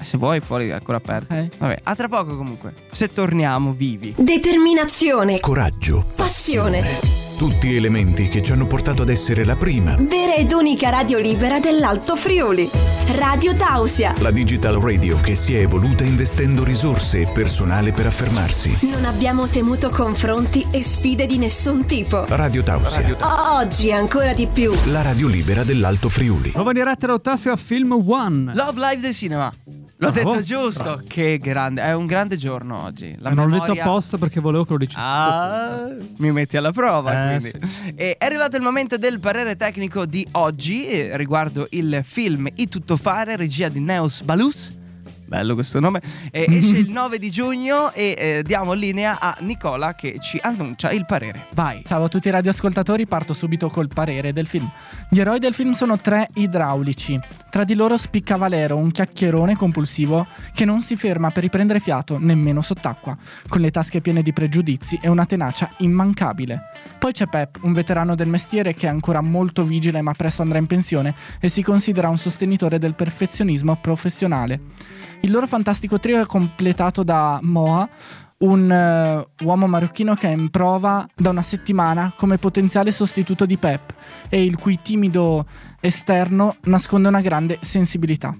Se 0.00 0.18
vuoi, 0.18 0.40
fuori 0.40 0.68
è 0.68 0.72
ancora 0.72 0.98
aperto. 0.98 1.34
Ok. 1.34 1.48
Vabbè, 1.58 1.80
a 1.82 1.94
tra 1.94 2.08
poco 2.08 2.36
comunque. 2.36 2.74
Se 2.92 3.08
torniamo 3.08 3.72
vivi. 3.72 4.14
Determinazione, 4.16 5.40
Coraggio. 5.40 6.04
passione. 6.14 7.23
Tutti 7.36 7.74
elementi 7.74 8.28
che 8.28 8.40
ci 8.42 8.52
hanno 8.52 8.66
portato 8.66 9.02
ad 9.02 9.08
essere 9.08 9.44
la 9.44 9.56
prima. 9.56 9.96
Vera 9.98 10.34
ed 10.34 10.52
unica 10.52 10.88
radio 10.88 11.18
libera 11.18 11.58
dell'Alto 11.58 12.14
Friuli. 12.14 12.70
Radio 13.16 13.54
Tausia. 13.54 14.14
La 14.18 14.30
digital 14.30 14.76
radio 14.76 15.20
che 15.20 15.34
si 15.34 15.54
è 15.54 15.58
evoluta 15.60 16.04
investendo 16.04 16.62
risorse 16.64 17.20
e 17.22 17.30
personale 17.32 17.90
per 17.92 18.06
affermarsi. 18.06 18.78
Non 18.82 19.04
abbiamo 19.04 19.48
temuto 19.48 19.90
confronti 19.90 20.64
e 20.70 20.82
sfide 20.82 21.26
di 21.26 21.36
nessun 21.36 21.84
tipo. 21.86 22.24
Radio 22.28 22.62
Tausia. 22.62 23.16
O- 23.20 23.56
oggi 23.56 23.90
ancora 23.92 24.32
di 24.32 24.46
più. 24.46 24.72
La 24.86 25.02
radio 25.02 25.26
libera 25.26 25.64
dell'Alto 25.64 26.08
Friuli. 26.08 26.52
Nuova 26.54 26.72
diretta 26.72 27.08
da 27.08 27.14
Ottasia 27.14 27.52
a 27.52 27.56
Film 27.56 27.92
One. 27.92 28.54
Love 28.54 28.80
Live 28.80 29.00
del 29.00 29.12
cinema. 29.12 29.52
L'ho 29.96 30.10
Bravo. 30.10 30.30
detto 30.32 30.42
giusto. 30.42 31.02
Che 31.06 31.38
grande. 31.38 31.80
È 31.82 31.94
un 31.94 32.06
grande 32.06 32.36
giorno 32.36 32.82
oggi. 32.82 33.14
La 33.20 33.30
Eh, 33.30 33.34
non 33.34 33.46
l'ho 33.46 33.52
detto 33.54 33.62
memoria- 33.72 33.82
apposta 33.84 34.18
perché 34.18 34.40
volevo 34.40 34.64
che 34.64 34.72
lo 34.72 34.78
dicessi. 34.78 34.98
Ah, 35.00 35.88
mi 36.18 36.32
metti 36.32 36.56
alla 36.56 36.72
prova. 36.72 37.34
Eh, 37.34 37.38
quindi. 37.38 37.66
E 37.94 38.16
è 38.18 38.24
arrivato 38.24 38.56
il 38.56 38.62
momento 38.62 38.96
del 38.98 39.20
parere 39.20 39.54
tecnico 39.56 40.04
di 40.04 40.26
oggi 40.32 40.86
eh, 40.88 41.16
riguardo 41.16 41.66
il 41.70 42.00
film 42.04 42.48
I 42.54 42.68
Tuttofare, 42.68 43.36
regia 43.36 43.68
di 43.68 43.80
Neos 43.80 44.22
Balus. 44.22 44.72
Bello 45.26 45.54
questo 45.54 45.80
nome. 45.80 46.00
Eh, 46.30 46.46
esce 46.50 46.76
il 46.76 46.90
9 46.90 47.18
di 47.18 47.30
giugno 47.30 47.92
e 47.92 48.14
eh, 48.16 48.42
diamo 48.44 48.72
linea 48.72 49.18
a 49.20 49.36
Nicola 49.40 49.94
che 49.94 50.18
ci 50.20 50.38
annuncia 50.40 50.90
il 50.90 51.04
parere. 51.06 51.46
Vai. 51.54 51.82
Ciao 51.84 52.04
a 52.04 52.08
tutti 52.08 52.28
i 52.28 52.30
radioascoltatori, 52.30 53.06
parto 53.06 53.32
subito 53.32 53.68
col 53.68 53.88
parere 53.88 54.32
del 54.32 54.46
film. 54.46 54.70
Gli 55.08 55.20
eroi 55.20 55.38
del 55.38 55.54
film 55.54 55.72
sono 55.72 55.98
tre 55.98 56.28
idraulici. 56.34 57.18
Tra 57.50 57.64
di 57.64 57.74
loro 57.74 57.96
spicca 57.96 58.36
Valero, 58.36 58.76
un 58.76 58.90
chiacchierone 58.90 59.56
compulsivo 59.56 60.26
che 60.52 60.64
non 60.64 60.82
si 60.82 60.96
ferma 60.96 61.30
per 61.30 61.44
riprendere 61.44 61.78
fiato 61.78 62.18
nemmeno 62.18 62.62
sott'acqua, 62.62 63.16
con 63.48 63.60
le 63.60 63.70
tasche 63.70 64.00
piene 64.00 64.22
di 64.22 64.32
pregiudizi 64.32 64.98
e 65.00 65.08
una 65.08 65.24
tenacia 65.24 65.72
immancabile. 65.78 66.62
Poi 66.98 67.12
c'è 67.12 67.26
Pep, 67.26 67.58
un 67.62 67.72
veterano 67.72 68.14
del 68.14 68.28
mestiere 68.28 68.74
che 68.74 68.86
è 68.86 68.90
ancora 68.90 69.20
molto 69.20 69.64
vigile 69.64 70.00
ma 70.00 70.12
presto 70.14 70.42
andrà 70.42 70.58
in 70.58 70.66
pensione 70.66 71.14
e 71.38 71.48
si 71.48 71.62
considera 71.62 72.08
un 72.08 72.18
sostenitore 72.18 72.78
del 72.78 72.94
perfezionismo 72.94 73.76
professionale. 73.76 74.60
Il 75.24 75.30
loro 75.30 75.46
fantastico 75.46 75.98
trio 75.98 76.20
è 76.20 76.26
completato 76.26 77.02
da 77.02 77.38
Moa, 77.40 77.88
un 78.40 78.70
eh, 78.70 79.26
uomo 79.42 79.66
marocchino 79.66 80.14
che 80.14 80.28
è 80.28 80.32
in 80.32 80.50
prova 80.50 81.08
da 81.16 81.30
una 81.30 81.40
settimana 81.40 82.12
come 82.14 82.36
potenziale 82.36 82.92
sostituto 82.92 83.46
di 83.46 83.56
Pep 83.56 83.94
e 84.28 84.44
il 84.44 84.58
cui 84.58 84.80
timido 84.82 85.46
esterno 85.80 86.56
nasconde 86.64 87.08
una 87.08 87.22
grande 87.22 87.58
sensibilità. 87.62 88.34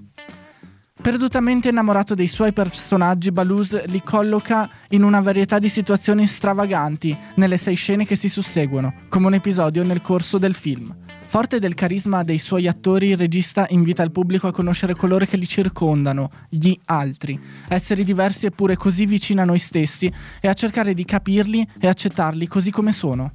Perdutamente 1.01 1.69
innamorato 1.69 2.13
dei 2.13 2.27
suoi 2.27 2.53
personaggi, 2.53 3.31
Baluz 3.31 3.85
li 3.85 4.03
colloca 4.03 4.69
in 4.89 5.01
una 5.01 5.21
varietà 5.21 5.57
di 5.57 5.69
situazioni 5.69 6.27
stravaganti 6.27 7.17
nelle 7.37 7.57
sei 7.57 7.73
scene 7.73 8.05
che 8.05 8.15
si 8.15 8.29
susseguono, 8.29 8.93
come 9.09 9.25
un 9.25 9.33
episodio 9.33 9.83
nel 9.83 10.01
corso 10.01 10.37
del 10.37 10.53
film. 10.53 10.95
Forte 11.27 11.59
del 11.59 11.73
carisma 11.73 12.23
dei 12.23 12.37
suoi 12.37 12.65
attori, 12.65 13.09
il 13.09 13.17
regista 13.17 13.65
invita 13.69 14.03
il 14.03 14.11
pubblico 14.11 14.47
a 14.47 14.53
conoscere 14.53 14.95
coloro 14.95 15.25
che 15.25 15.35
li 15.35 15.47
circondano, 15.47 16.29
gli 16.47 16.77
altri, 16.85 17.37
esseri 17.67 18.05
diversi 18.05 18.45
eppure 18.45 18.77
così 18.77 19.05
vicini 19.05 19.41
a 19.41 19.45
noi 19.45 19.59
stessi 19.59 20.11
e 20.39 20.47
a 20.47 20.53
cercare 20.53 20.93
di 20.93 21.03
capirli 21.03 21.67
e 21.77 21.87
accettarli 21.87 22.47
così 22.47 22.71
come 22.71 22.93
sono. 22.93 23.33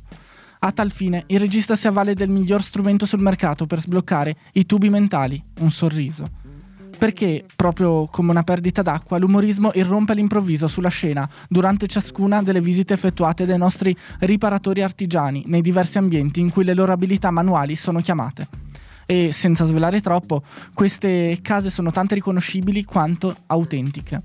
A 0.61 0.73
tal 0.73 0.91
fine, 0.91 1.25
il 1.27 1.41
regista 1.41 1.77
si 1.77 1.87
avvale 1.87 2.15
del 2.15 2.31
miglior 2.31 2.63
strumento 2.63 3.07
sul 3.07 3.21
mercato 3.21 3.67
per 3.67 3.81
sbloccare 3.81 4.37
i 4.53 4.67
tubi 4.67 4.89
mentali, 4.89 5.43
un 5.61 5.71
sorriso. 5.71 6.40
Perché, 7.01 7.47
proprio 7.57 8.09
come 8.09 8.31
una 8.31 8.43
perdita 8.43 8.83
d'acqua, 8.83 9.17
l'umorismo 9.17 9.71
irrompe 9.73 10.13
all'improvviso 10.13 10.69
sulla 10.69 10.91
scena 10.91 11.27
durante 11.49 11.87
ciascuna 11.87 12.43
delle 12.43 12.61
visite 12.61 12.93
effettuate 12.93 13.47
dai 13.47 13.57
nostri 13.57 13.97
riparatori 14.19 14.83
artigiani 14.83 15.45
nei 15.47 15.63
diversi 15.63 15.97
ambienti 15.97 16.41
in 16.41 16.51
cui 16.51 16.63
le 16.63 16.75
loro 16.75 16.93
abilità 16.93 17.31
manuali 17.31 17.75
sono 17.75 18.03
chiamate. 18.03 18.49
E 19.07 19.33
senza 19.33 19.65
svelare 19.65 20.03
troppo, 20.03 20.43
queste 20.75 21.39
case 21.41 21.71
sono 21.71 21.91
tanto 21.91 22.15
riconoscibili 22.15 22.85
quanto 22.85 23.35
autentiche, 23.47 24.21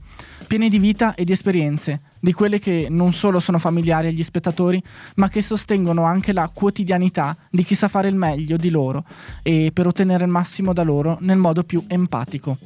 piene 0.45 0.67
di 0.67 0.77
vita 0.77 1.15
e 1.15 1.23
di 1.23 1.31
esperienze, 1.31 2.01
di 2.25 2.33
quelle 2.33 2.57
che 2.57 2.87
non 2.89 3.13
solo 3.13 3.39
sono 3.39 3.59
familiari 3.59 4.07
agli 4.07 4.23
spettatori, 4.23 4.81
ma 5.17 5.29
che 5.29 5.43
sostengono 5.43 6.05
anche 6.05 6.33
la 6.33 6.49
quotidianità 6.51 7.37
di 7.51 7.63
chi 7.63 7.75
sa 7.75 7.87
fare 7.87 8.07
il 8.07 8.15
meglio 8.15 8.57
di 8.57 8.71
loro 8.71 9.03
e 9.43 9.69
per 9.71 9.85
ottenere 9.85 10.23
il 10.23 10.31
massimo 10.31 10.73
da 10.73 10.81
loro 10.81 11.17
nel 11.21 11.37
modo 11.37 11.63
più 11.63 11.83
empatico. 11.87 12.57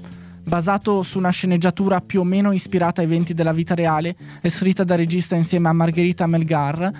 Basato 0.49 1.03
su 1.03 1.19
una 1.19 1.29
sceneggiatura 1.29 2.01
più 2.01 2.21
o 2.21 2.23
meno 2.23 2.51
ispirata 2.51 3.01
ai 3.01 3.05
eventi 3.05 3.35
della 3.35 3.53
vita 3.53 3.75
reale 3.75 4.15
e 4.41 4.49
scritta 4.49 4.83
da 4.83 4.95
regista 4.95 5.35
insieme 5.35 5.69
a 5.69 5.73
Margherita 5.73 6.25
Melgar, 6.25 6.91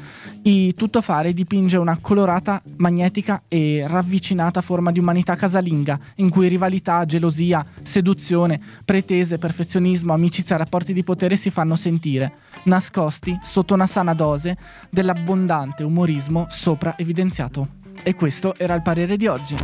i 0.44 0.76
Tuttofare 0.76 1.34
dipinge 1.34 1.76
una 1.78 1.98
colorata, 2.00 2.62
magnetica 2.78 3.42
e 3.48 3.86
ravvicinata 3.88 4.62
forma 4.62 4.92
di 4.92 5.00
umanità 5.00 5.36
casalinga, 5.36 6.00
in 6.18 6.30
cui 6.30 6.48
rivalità, 6.48 7.04
gelosia, 7.06 7.66
seduzione, 7.82 8.62
pretese, 8.86 9.40
perfezionismo, 9.40 10.14
amicizia 10.14 10.54
e 10.54 10.60
rapporti 10.60 10.94
di 10.94 11.04
potere 11.04 11.36
si 11.36 11.50
fanno 11.50 11.76
sentire, 11.76 12.34
nascosti 12.66 13.36
sotto 13.44 13.74
una 13.74 13.88
sana 13.88 14.14
dose 14.14 14.56
dell'abbondante 14.92 15.82
umorismo 15.84 16.46
sopra 16.52 16.96
evidenziato. 17.00 17.79
E 18.04 18.16
questo 18.16 18.54
era 18.58 18.74
il 18.74 18.82
parere 18.82 19.18
di 19.18 19.28
oggi. 19.28 19.56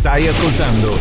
Stai 0.00 0.26
ascoltando 0.26 0.96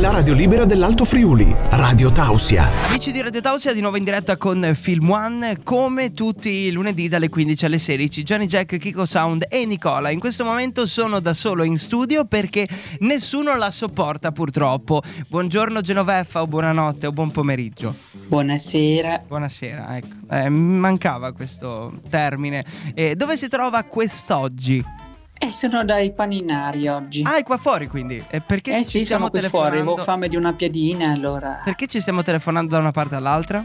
la 0.00 0.10
radio 0.10 0.32
libera 0.32 0.64
dell'Alto 0.64 1.04
Friuli, 1.04 1.54
Radio 1.72 2.10
Tausia. 2.10 2.66
Amici 2.88 3.12
di 3.12 3.20
Radio 3.20 3.42
Tausia, 3.42 3.74
di 3.74 3.82
nuovo 3.82 3.98
in 3.98 4.04
diretta 4.04 4.38
con 4.38 4.72
Film 4.74 5.10
One, 5.10 5.62
come 5.62 6.12
tutti 6.12 6.48
i 6.48 6.70
lunedì 6.70 7.08
dalle 7.08 7.28
15 7.28 7.64
alle 7.66 7.76
16. 7.76 8.22
Johnny 8.22 8.46
Jack, 8.46 8.78
Kiko 8.78 9.04
Sound 9.04 9.44
e 9.50 9.66
Nicola. 9.66 10.08
In 10.08 10.18
questo 10.18 10.44
momento 10.44 10.86
sono 10.86 11.20
da 11.20 11.34
solo 11.34 11.62
in 11.64 11.76
studio 11.76 12.24
perché 12.24 12.66
nessuno 13.00 13.54
la 13.54 13.70
sopporta 13.70 14.32
purtroppo. 14.32 15.02
Buongiorno 15.28 15.82
Genoveffa 15.82 16.40
o 16.40 16.46
buonanotte 16.46 17.06
o 17.06 17.12
buon 17.12 17.30
pomeriggio. 17.30 17.94
Buonasera. 18.28 19.24
Buonasera, 19.28 19.96
ecco. 19.98 20.14
Eh, 20.30 20.48
mi 20.48 20.78
mancava 20.78 21.32
questo 21.32 22.00
termine. 22.08 22.64
Eh, 22.94 23.14
dove 23.14 23.36
si 23.36 23.48
trova 23.48 23.82
quest'oggi? 23.82 25.01
Eh, 25.44 25.50
sono 25.52 25.84
dai 25.84 26.12
paninari 26.12 26.86
oggi. 26.86 27.22
Ah, 27.24 27.36
è 27.36 27.42
qua 27.42 27.56
fuori 27.56 27.88
quindi. 27.88 28.22
E 28.30 28.40
perché 28.40 28.78
eh 28.78 28.84
ci 28.84 28.98
sì, 29.00 29.04
stiamo 29.04 29.28
telefonando? 29.28 29.70
fuori, 29.74 29.88
avevo 29.88 29.96
fame 30.04 30.28
di 30.28 30.36
una 30.36 30.52
piadina, 30.52 31.10
allora... 31.10 31.60
Perché 31.64 31.86
ci 31.88 32.00
stiamo 32.00 32.22
telefonando 32.22 32.70
da 32.70 32.78
una 32.78 32.92
parte 32.92 33.16
all'altra? 33.16 33.62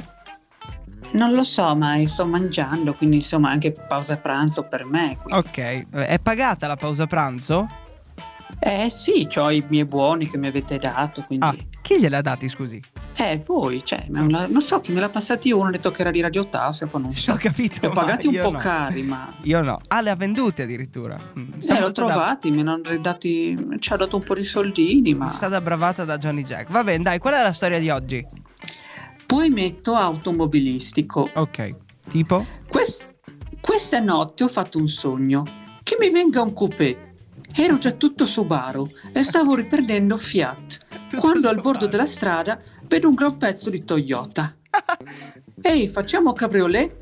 Non 1.11 1.33
lo 1.33 1.43
so, 1.43 1.75
ma 1.75 1.95
sto 2.07 2.25
mangiando, 2.25 2.93
quindi 2.93 3.17
insomma 3.17 3.49
anche 3.51 3.71
pausa 3.71 4.17
pranzo 4.17 4.63
per 4.63 4.85
me. 4.85 5.17
quindi. 5.21 5.47
Ok, 5.47 5.87
è 5.91 6.19
pagata 6.19 6.67
la 6.67 6.75
pausa 6.75 7.05
pranzo? 7.05 7.69
Eh 8.59 8.89
sì, 8.89 9.27
ho 9.35 9.51
i 9.51 9.63
miei 9.69 9.85
buoni 9.85 10.27
che 10.27 10.37
mi 10.37 10.47
avete 10.47 10.77
dato, 10.79 11.21
quindi... 11.21 11.45
Ah, 11.45 11.55
chi 11.81 11.99
gliel'ha 11.99 12.21
dati 12.21 12.49
scusi? 12.49 12.81
Eh, 13.15 13.41
voi, 13.45 13.83
cioè, 13.85 14.05
la- 14.09 14.47
non 14.47 14.61
so 14.61 14.79
chi 14.81 14.91
me 14.91 14.99
l'ha 14.99 15.09
passati 15.09 15.51
uno, 15.51 15.67
ha 15.67 15.71
detto 15.71 15.91
che 15.91 16.01
era 16.01 16.11
di 16.11 16.21
Radio 16.21 16.47
Tausia, 16.47 16.87
poi 16.87 17.01
non 17.01 17.11
so. 17.11 17.33
Ho 17.33 17.35
capito. 17.35 17.77
Li 17.81 17.87
ho 17.87 17.91
pagati 17.91 18.27
un 18.27 18.39
po' 18.41 18.49
no. 18.51 18.57
cari, 18.57 19.03
ma... 19.03 19.33
Io 19.43 19.61
no. 19.61 19.79
Ah, 19.89 20.01
le 20.01 20.09
ha 20.09 20.15
vendute 20.15 20.63
addirittura. 20.63 21.17
Mm, 21.37 21.41
mi 21.41 21.53
Eh, 21.63 21.73
l'ho 21.73 21.79
molto 21.81 22.01
da- 22.05 22.07
trovati, 22.13 22.51
me 22.51 22.63
ne 22.63 22.69
hanno 22.71 22.89
ridati... 22.89 23.57
ci 23.79 23.93
ha 23.93 23.95
dato 23.95 24.17
un 24.17 24.23
po' 24.23 24.33
di 24.33 24.43
soldini, 24.43 25.13
ma... 25.13 25.29
sa 25.29 25.47
da 25.49 25.61
bravata 25.61 26.03
da 26.03 26.17
Johnny 26.17 26.43
Jack. 26.43 26.71
Va 26.71 26.83
bene, 26.83 27.03
dai, 27.03 27.19
qual 27.19 27.35
è 27.35 27.43
la 27.43 27.53
storia 27.53 27.79
di 27.79 27.89
oggi? 27.89 28.25
Poi 29.25 29.49
metto 29.49 29.93
automobilistico. 29.95 31.29
Ok. 31.35 31.75
Tipo? 32.09 32.45
Quest- 32.67 33.15
questa 33.61 33.99
notte 33.99 34.43
ho 34.45 34.47
fatto 34.47 34.77
un 34.77 34.87
sogno. 34.87 35.43
Che 35.83 35.95
mi 35.99 36.09
venga 36.09 36.41
un 36.41 36.53
coupé. 36.53 37.06
Ero 37.59 37.79
già 37.79 37.91
tutto 37.93 38.27
Subaru 38.27 38.87
e 39.11 39.23
stavo 39.23 39.55
riprendendo 39.55 40.15
Fiat. 40.15 40.77
quando 41.19 41.49
al 41.49 41.59
bordo 41.59 41.87
della 41.87 42.05
strada 42.05 42.59
vedo 42.85 43.09
un 43.09 43.15
gran 43.15 43.35
pezzo 43.37 43.71
di 43.71 43.83
Toyota. 43.83 44.55
Ehi, 45.63 45.87
facciamo 45.87 46.33
cabriolet? 46.33 46.95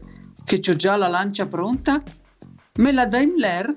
Che 0.45 0.59
c'ho 0.61 0.77
già 0.77 0.95
la 0.95 1.09
lancia 1.09 1.45
pronta? 1.45 2.01
Me 2.75 2.91
la 2.93 3.05
Daimler? 3.05 3.73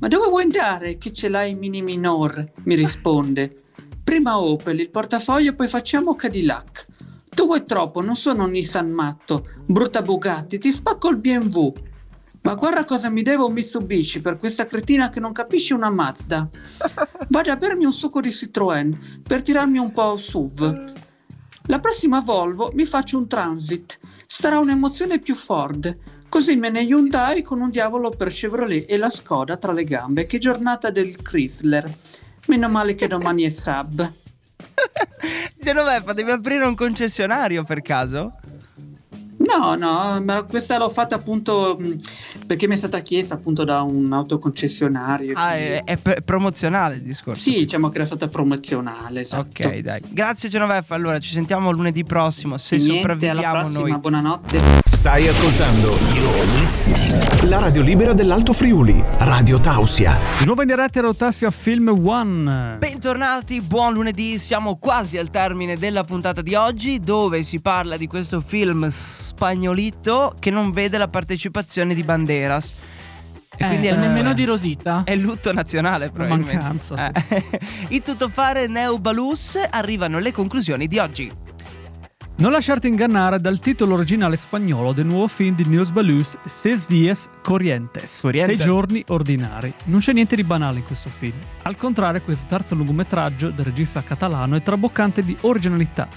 Ma 0.00 0.08
dove 0.08 0.28
vuoi 0.28 0.42
andare 0.42 0.98
che 0.98 1.12
ce 1.12 1.28
l'hai 1.28 1.54
mini 1.54 1.80
minor? 1.80 2.44
Mi 2.64 2.74
risponde. 2.74 3.54
Prima 4.02 4.40
Opel, 4.40 4.80
il 4.80 4.90
portafoglio, 4.90 5.54
poi 5.54 5.68
facciamo 5.68 6.16
Cadillac. 6.16 6.86
Tu 7.28 7.46
vuoi 7.46 7.64
troppo, 7.64 8.02
non 8.02 8.16
sono 8.16 8.46
un 8.46 8.50
Nissan 8.50 8.90
matto. 8.90 9.46
Brutta 9.64 10.02
Bugatti, 10.02 10.58
ti 10.58 10.72
spacco 10.72 11.08
il 11.08 11.18
BMW. 11.18 11.72
Ma 12.46 12.54
guarda 12.54 12.84
cosa 12.84 13.10
mi 13.10 13.22
devo 13.22 13.48
un 13.48 13.54
Mitsubishi 13.54 14.20
per 14.20 14.38
questa 14.38 14.66
cretina 14.66 15.10
che 15.10 15.18
non 15.18 15.32
capisce 15.32 15.74
una 15.74 15.90
Mazda. 15.90 16.48
Vado 17.26 17.50
a 17.50 17.56
bermi 17.56 17.84
un 17.84 17.92
succo 17.92 18.20
di 18.20 18.28
Citroën 18.28 19.20
per 19.26 19.42
tirarmi 19.42 19.78
un 19.78 19.90
po' 19.90 20.14
SUV. 20.14 20.92
La 21.62 21.80
prossima 21.80 22.20
Volvo 22.20 22.70
mi 22.72 22.84
faccio 22.84 23.18
un 23.18 23.26
Transit. 23.26 23.98
Sarà 24.28 24.60
un'emozione 24.60 25.18
più 25.18 25.34
Ford. 25.34 25.98
Così 26.28 26.54
me 26.54 26.70
ne 26.70 26.82
Hyundai 26.82 27.42
con 27.42 27.60
un 27.60 27.70
diavolo 27.70 28.10
per 28.10 28.28
Chevrolet 28.28 28.88
e 28.88 28.96
la 28.96 29.10
Skoda 29.10 29.56
tra 29.56 29.72
le 29.72 29.82
gambe. 29.82 30.26
Che 30.26 30.38
giornata 30.38 30.90
del 30.90 31.20
Chrysler. 31.20 31.92
Meno 32.46 32.68
male 32.68 32.94
che 32.94 33.08
domani 33.08 33.42
è 33.42 33.48
Sab. 33.48 34.08
Genoveffa, 35.58 36.12
devi 36.12 36.30
aprire 36.30 36.64
un 36.64 36.76
concessionario 36.76 37.64
per 37.64 37.82
caso? 37.82 38.34
No, 39.58 39.74
no, 39.74 40.20
ma 40.22 40.42
questa 40.42 40.76
l'ho 40.78 40.88
fatta 40.90 41.14
appunto 41.14 41.76
mh, 41.78 41.96
perché 42.46 42.66
mi 42.66 42.74
è 42.74 42.76
stata 42.76 43.00
chiesta 43.00 43.34
appunto 43.34 43.64
da 43.64 43.82
un 43.82 44.12
autoconcessionario. 44.12 45.32
Ah, 45.36 45.50
quindi- 45.52 45.68
è, 45.72 45.84
è 45.84 45.96
p- 45.96 46.20
promozionale 46.22 46.96
il 46.96 47.02
discorso. 47.02 47.40
Sì, 47.40 47.54
diciamo 47.58 47.88
che 47.88 47.96
era 47.96 48.04
stata 48.04 48.28
promozionale, 48.28 49.20
esatto. 49.20 49.62
Ok, 49.66 49.78
dai. 49.78 50.00
Grazie 50.08 50.48
Genoveffa. 50.48 50.94
Allora, 50.94 51.18
ci 51.18 51.30
sentiamo 51.32 51.70
lunedì 51.70 52.04
prossimo. 52.04 52.56
Se 52.58 52.76
Niente, 52.76 52.96
sopravviviamo 52.96 53.40
alla 53.40 53.58
prossima, 53.60 53.88
noi. 53.88 53.98
buonanotte. 53.98 54.85
Stai 55.06 55.28
ascoltando 55.28 55.96
la 57.48 57.60
radio 57.60 57.80
libera 57.80 58.12
dell'Alto 58.12 58.52
Friuli, 58.52 59.00
Radio 59.18 59.60
Tausia. 59.60 60.18
Di 60.40 60.44
nuovo 60.44 60.62
in 60.62 60.66
diretta 60.66 60.98
a 60.98 61.02
Rotassia 61.02 61.52
Film 61.52 61.90
One. 62.04 62.74
Bentornati, 62.80 63.60
buon 63.60 63.92
lunedì, 63.92 64.36
siamo 64.40 64.78
quasi 64.78 65.16
al 65.16 65.30
termine 65.30 65.76
della 65.76 66.02
puntata 66.02 66.42
di 66.42 66.56
oggi 66.56 66.98
dove 66.98 67.44
si 67.44 67.60
parla 67.60 67.96
di 67.96 68.08
questo 68.08 68.40
film 68.40 68.88
spagnolito 68.90 70.34
che 70.40 70.50
non 70.50 70.72
vede 70.72 70.98
la 70.98 71.06
partecipazione 71.06 71.94
di 71.94 72.02
Banderas. 72.02 72.74
E 73.56 73.64
Eh, 73.64 73.68
quindi 73.68 73.86
è 73.86 73.94
nemmeno 73.94 74.32
di 74.32 74.44
Rosita. 74.44 75.04
È 75.04 75.14
lutto 75.14 75.52
nazionale 75.52 76.10
probabilmente. 76.10 76.56
mancanza. 76.56 77.12
Eh. 77.28 77.60
In 77.94 78.02
tutto 78.02 78.28
fare 78.28 78.66
Neo 78.66 78.98
Balus 78.98 79.56
arrivano 79.70 80.18
le 80.18 80.32
conclusioni 80.32 80.88
di 80.88 80.98
oggi. 80.98 81.44
Non 82.38 82.52
lasciarti 82.52 82.86
ingannare 82.86 83.40
dal 83.40 83.58
titolo 83.60 83.94
originale 83.94 84.36
spagnolo 84.36 84.92
del 84.92 85.06
nuovo 85.06 85.26
film 85.26 85.54
di 85.54 85.64
News 85.66 85.88
Balus, 85.88 86.36
Seis 86.44 86.86
Dias 86.86 87.30
Corrientes. 87.42 88.20
Corrientes. 88.20 88.56
Sei 88.58 88.66
giorni 88.66 89.02
ordinari. 89.08 89.72
Non 89.84 90.00
c'è 90.00 90.12
niente 90.12 90.36
di 90.36 90.44
banale 90.44 90.80
in 90.80 90.84
questo 90.84 91.08
film. 91.08 91.32
Al 91.62 91.76
contrario, 91.76 92.20
questo 92.20 92.44
terzo 92.46 92.74
lungometraggio 92.74 93.48
del 93.48 93.64
regista 93.64 94.02
catalano 94.02 94.54
è 94.54 94.62
traboccante 94.62 95.24
di 95.24 95.34
originalità. 95.42 96.08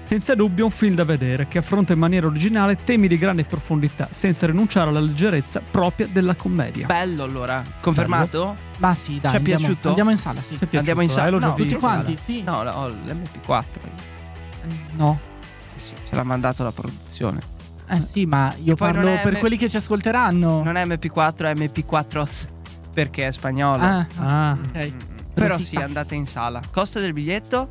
Senza 0.00 0.34
dubbio 0.34 0.64
un 0.64 0.70
film 0.70 0.94
da 0.94 1.04
vedere 1.04 1.46
che 1.46 1.58
affronta 1.58 1.92
in 1.92 1.98
maniera 1.98 2.26
originale 2.26 2.76
temi 2.82 3.06
di 3.06 3.18
grande 3.18 3.44
profondità, 3.44 4.08
senza 4.12 4.46
rinunciare 4.46 4.88
alla 4.88 5.00
leggerezza 5.00 5.60
propria 5.70 6.06
della 6.10 6.36
commedia. 6.36 6.86
Bello 6.86 7.22
allora, 7.24 7.62
confermato? 7.80 8.56
Ma 8.78 8.94
sì, 8.94 9.18
dai, 9.20 9.30
Ci 9.30 9.36
è 9.36 9.38
andiamo, 9.40 9.58
piaciuto? 9.66 9.88
andiamo 9.88 10.10
in 10.10 10.18
sala, 10.18 10.40
sì. 10.40 10.56
Andiamo 10.72 11.02
in 11.02 11.08
Eh, 11.08 11.12
sala. 11.12 11.38
già 11.38 11.46
No. 11.48 11.54
Tutti 11.54 11.74
quanti, 11.74 12.16
sì. 12.22 12.42
No, 12.42 12.62
no, 12.62 12.70
ho 12.70 12.88
l'MP4. 12.88 13.64
No. 14.96 15.20
Ce 16.08 16.14
l'ha 16.14 16.22
mandato 16.24 16.62
la 16.62 16.72
produzione. 16.72 17.40
Eh 17.88 18.00
sì, 18.02 18.26
ma 18.26 18.54
io 18.62 18.74
parlo 18.74 19.18
per 19.22 19.34
M- 19.34 19.38
quelli 19.38 19.56
che 19.56 19.68
ci 19.68 19.76
ascolteranno. 19.76 20.62
Non 20.62 20.76
è 20.76 20.84
MP4, 20.86 21.36
è 21.46 21.54
MP4s 21.54 22.46
perché 22.92 23.26
è 23.28 23.32
spagnolo. 23.32 23.82
Ah, 23.82 24.06
Ah, 24.18 24.52
ok. 24.58 24.92
Però 25.34 25.48
Rositas. 25.48 25.66
sì, 25.66 25.76
andate 25.76 26.14
in 26.14 26.26
sala. 26.26 26.60
Costo 26.72 26.98
del 26.98 27.12
biglietto? 27.12 27.68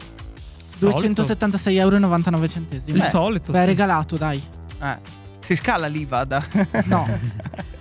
276,99 0.79 1.79
euro. 1.79 2.47
centesimi. 2.47 2.97
il 2.97 3.03
Beh, 3.03 3.09
solito. 3.09 3.51
Beh, 3.51 3.59
sì. 3.61 3.65
regalato, 3.65 4.17
dai. 4.17 4.41
Eh. 4.81 4.97
Si 5.39 5.55
scala 5.55 5.87
l'IVA 5.87 6.23
da... 6.25 6.43
No. 6.85 7.07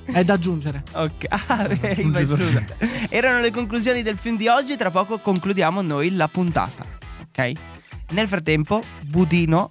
È 0.04 0.22
da 0.22 0.34
aggiungere. 0.34 0.82
Ok, 0.92 1.24
ah, 1.48 1.66
beh, 1.66 2.02
vai, 2.06 2.26
scusa. 2.26 2.62
Erano 3.08 3.40
le 3.40 3.50
conclusioni 3.50 4.02
del 4.02 4.16
film 4.18 4.36
di 4.36 4.48
oggi. 4.48 4.76
Tra 4.76 4.90
poco 4.90 5.18
concludiamo 5.18 5.80
noi 5.82 6.14
la 6.14 6.28
puntata. 6.28 6.84
Ok? 7.28 7.52
Nel 8.10 8.28
frattempo, 8.28 8.82
budino 9.02 9.70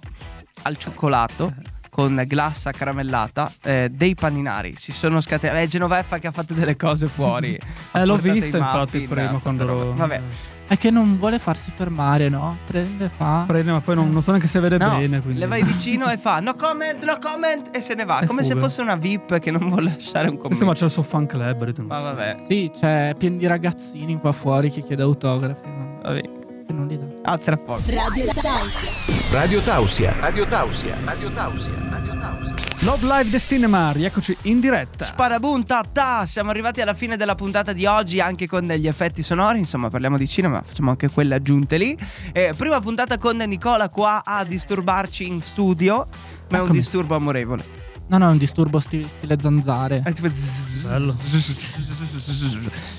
al 0.62 0.76
cioccolato 0.76 1.54
con 1.94 2.24
glassa 2.26 2.72
caramellata 2.72 3.48
eh, 3.62 3.88
dei 3.88 4.14
paninari. 4.16 4.74
Si 4.74 4.90
sono 4.90 5.20
scatenati. 5.20 5.64
È 5.64 5.68
Genoveffa 5.68 6.18
che 6.18 6.26
ha 6.26 6.32
fatto 6.32 6.52
delle 6.52 6.76
cose 6.76 7.06
fuori. 7.06 7.56
Eh, 7.96 8.04
l'ho 8.04 8.16
vista 8.16 8.56
infatti 8.56 8.98
muffin, 8.98 9.08
prima 9.08 9.22
ha 9.22 9.26
fatto 9.28 9.38
quando 9.38 9.62
ero... 9.62 9.92
Vabbè. 9.92 10.20
È 10.66 10.76
che 10.76 10.90
non 10.90 11.16
vuole 11.16 11.38
farsi 11.38 11.70
fermare, 11.72 12.28
no? 12.28 12.56
Prende, 12.66 13.08
fa. 13.16 13.44
Prende, 13.46 13.70
ma 13.70 13.80
poi 13.80 13.94
non, 13.94 14.10
non 14.10 14.20
so 14.20 14.30
neanche 14.32 14.48
se 14.48 14.58
vede 14.58 14.78
No, 14.78 14.96
bene. 14.96 15.20
Quindi... 15.20 15.38
le 15.38 15.46
vai 15.46 15.62
vicino 15.62 16.10
e 16.10 16.16
fa 16.16 16.40
no 16.40 16.56
comment, 16.56 17.04
no 17.04 17.18
comment 17.20 17.68
e 17.76 17.80
se 17.80 17.94
ne 17.94 18.04
va. 18.04 18.18
E 18.20 18.26
come 18.26 18.42
se 18.42 18.54
fuga. 18.54 18.62
fosse 18.66 18.82
una 18.82 18.96
VIP 18.96 19.38
che 19.38 19.52
non 19.52 19.68
vuole 19.68 19.90
lasciare 19.94 20.26
un 20.26 20.36
commento. 20.36 20.56
sì, 20.56 20.64
ma 20.64 20.72
c'è 20.72 20.86
il 20.86 20.90
suo 20.90 21.02
fan 21.02 21.26
club. 21.26 21.64
detto, 21.64 21.82
Ma 21.84 22.00
vabbè, 22.00 22.46
Sì, 22.48 22.72
c'è 22.76 23.14
pieno 23.16 23.36
di 23.36 23.46
ragazzini 23.46 24.18
qua 24.18 24.32
fuori 24.32 24.72
che 24.72 24.82
chiede 24.82 25.02
autografi. 25.02 25.68
Ma 25.68 26.00
vabbè. 26.02 26.20
che 26.66 26.72
non 26.72 26.88
li 26.88 26.98
dà. 26.98 27.30
A 27.30 27.38
tra 27.38 27.56
poco. 27.56 27.82
Radio 27.86 28.24
Tausia. 28.32 29.03
Radio 29.34 29.60
Tausia. 29.62 30.14
Radio 30.20 30.46
Tausia. 30.46 30.96
Radio 31.04 31.28
Tausia. 31.32 31.74
Radio 31.90 32.16
Tausia. 32.16 32.54
Love 32.82 33.04
Live 33.04 33.30
The 33.30 33.40
Cinema, 33.40 33.90
rieccoci 33.90 34.36
in 34.42 34.60
diretta. 34.60 35.04
Sparabunta, 35.06 35.82
ta, 35.92 36.24
siamo 36.24 36.50
arrivati 36.50 36.80
alla 36.80 36.94
fine 36.94 37.16
della 37.16 37.34
puntata 37.34 37.72
di 37.72 37.84
oggi 37.84 38.20
anche 38.20 38.46
con 38.46 38.64
degli 38.64 38.86
effetti 38.86 39.22
sonori, 39.22 39.58
insomma 39.58 39.90
parliamo 39.90 40.16
di 40.16 40.28
cinema, 40.28 40.62
facciamo 40.62 40.90
anche 40.90 41.10
quelle 41.10 41.34
aggiunte 41.34 41.78
lì. 41.78 41.98
Eh, 42.32 42.54
prima 42.56 42.80
puntata 42.80 43.18
con 43.18 43.36
Nicola 43.38 43.88
qua 43.88 44.22
a 44.24 44.44
disturbarci 44.44 45.26
in 45.26 45.40
studio, 45.40 46.06
ma 46.50 46.58
è 46.58 46.60
un 46.60 46.70
disturbo 46.70 47.16
amorevole. 47.16 47.64
No, 48.06 48.18
no, 48.18 48.28
è 48.28 48.30
un 48.30 48.38
disturbo 48.38 48.78
sti- 48.78 49.04
stile 49.16 49.36
zanzare. 49.40 50.02
È 50.04 50.12
tipo 50.12 50.28
zzz- 50.32 50.86
Bello. 50.86 51.16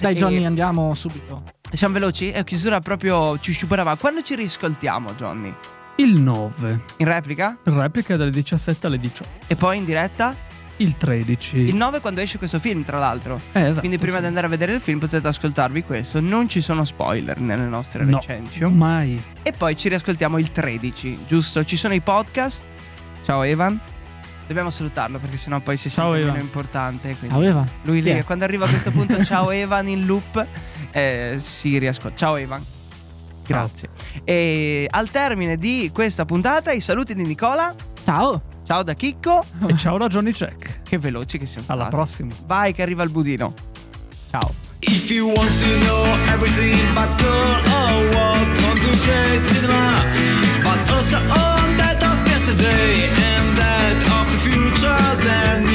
Dai, 0.02 0.12
E- 0.12 0.16
Johnny, 0.18 0.44
andiamo 0.44 0.94
subito. 0.96 1.44
Siamo 1.72 1.94
veloci? 1.94 2.30
È 2.32 2.44
chiusura 2.44 2.82
proprio 2.82 3.40
ci 3.40 3.54
sciuperava. 3.54 3.96
Quando 3.96 4.22
ci 4.22 4.36
riscoltiamo, 4.36 5.14
Johnny? 5.14 5.56
Il 5.98 6.20
9. 6.20 6.80
In 6.98 7.06
replica? 7.08 7.58
Replica 7.64 8.18
dalle 8.18 8.32
17 8.32 8.88
alle 8.88 8.98
18. 9.00 9.30
E 9.48 9.56
poi 9.56 9.78
in 9.78 9.86
diretta? 9.86 10.36
Il 10.78 10.98
13. 10.98 11.56
Il 11.58 11.76
9 11.78 12.02
quando 12.02 12.20
esce 12.20 12.38
questo 12.38 12.60
film, 12.60 12.84
tra 12.84 13.00
l'altro. 13.00 13.40
Eh, 13.54 13.62
esatto, 13.62 13.80
Quindi 13.80 13.98
prima 13.98 14.16
sì. 14.16 14.22
di 14.24 14.28
andare 14.28 14.48
a 14.48 14.50
vedere 14.50 14.74
il 14.74 14.82
film 14.82 15.00
potete 15.00 15.26
ascoltarvi 15.26 15.84
questo. 15.84 16.20
Non 16.20 16.50
ci 16.50 16.60
sono 16.60 16.84
spoiler 16.84 17.40
nelle 17.40 17.64
nostre 17.64 18.04
No, 18.04 18.18
recension. 18.18 18.74
mai. 18.74 19.22
E 19.42 19.54
poi 19.54 19.78
ci 19.78 19.88
riascoltiamo 19.88 20.38
il 20.38 20.52
13, 20.52 21.20
giusto? 21.28 21.64
Ci 21.64 21.78
sono 21.78 21.94
i 21.94 22.02
podcast. 22.02 22.62
Ciao 23.22 23.44
Evan. 23.44 23.80
Dobbiamo 24.48 24.70
salutarlo 24.70 25.18
perché 25.18 25.38
sennò 25.38 25.60
poi 25.62 25.78
si 25.78 25.90
sente 25.90 26.26
meno 26.26 26.38
importante. 26.40 27.16
quindi 27.16 27.30
Ciao, 27.36 27.42
Evan. 27.42 27.68
Lui 27.84 28.02
lì, 28.02 28.10
è? 28.10 28.24
quando 28.26 28.44
arriva 28.44 28.66
a 28.66 28.70
questo 28.70 28.92
punto, 28.92 29.24
ciao 29.24 29.50
Evan 29.52 29.88
in 29.88 30.06
loop, 30.06 30.46
eh, 30.92 31.38
si 31.40 31.78
riascolta. 31.78 32.18
Ciao 32.18 32.36
Evan. 32.36 32.62
Grazie. 33.46 33.90
E 34.24 34.88
al 34.90 35.10
termine 35.10 35.58
di 35.58 35.90
questa 35.94 36.26
puntata, 36.26 36.72
i 36.72 36.82
saluti 36.82 37.14
di 37.14 37.24
Nicola. 37.24 37.74
Ciao. 38.04 38.42
Ciao 38.66 38.82
da 38.84 38.94
Chicco. 38.94 39.46
E 39.68 39.78
ciao 39.78 39.98
da 39.98 40.08
Johnny 40.08 40.32
Check. 40.32 40.82
Che 40.84 40.98
veloci 40.98 41.38
che 41.38 41.46
siamo 41.46 41.64
stati. 41.64 41.80
Alla 41.80 41.90
prossima. 41.90 42.34
Vai 42.46 42.74
che 42.74 42.82
arriva 42.82 43.04
il 43.04 43.12
budino. 43.12 43.54
Ciao. 44.32 44.54
If 44.80 45.10
you 45.10 45.28
want 45.28 45.52
to 45.60 45.80
know 45.86 46.06
everything 46.32 46.74
about 46.92 47.22
girl 47.22 47.32
or 47.32 48.10
what, 48.16 48.46
come 48.60 48.80
to 48.80 48.92
the 48.92 49.40
cinema. 49.40 50.04
But 50.62 50.92
also 50.92 51.18
on 51.18 51.78
that 51.78 52.04
of 52.04 52.28
yesterday 52.28 53.08
and 53.08 53.58
that 53.58 54.08
of 54.08 54.26
the 54.32 54.38
future, 54.50 55.16
then 55.24 55.68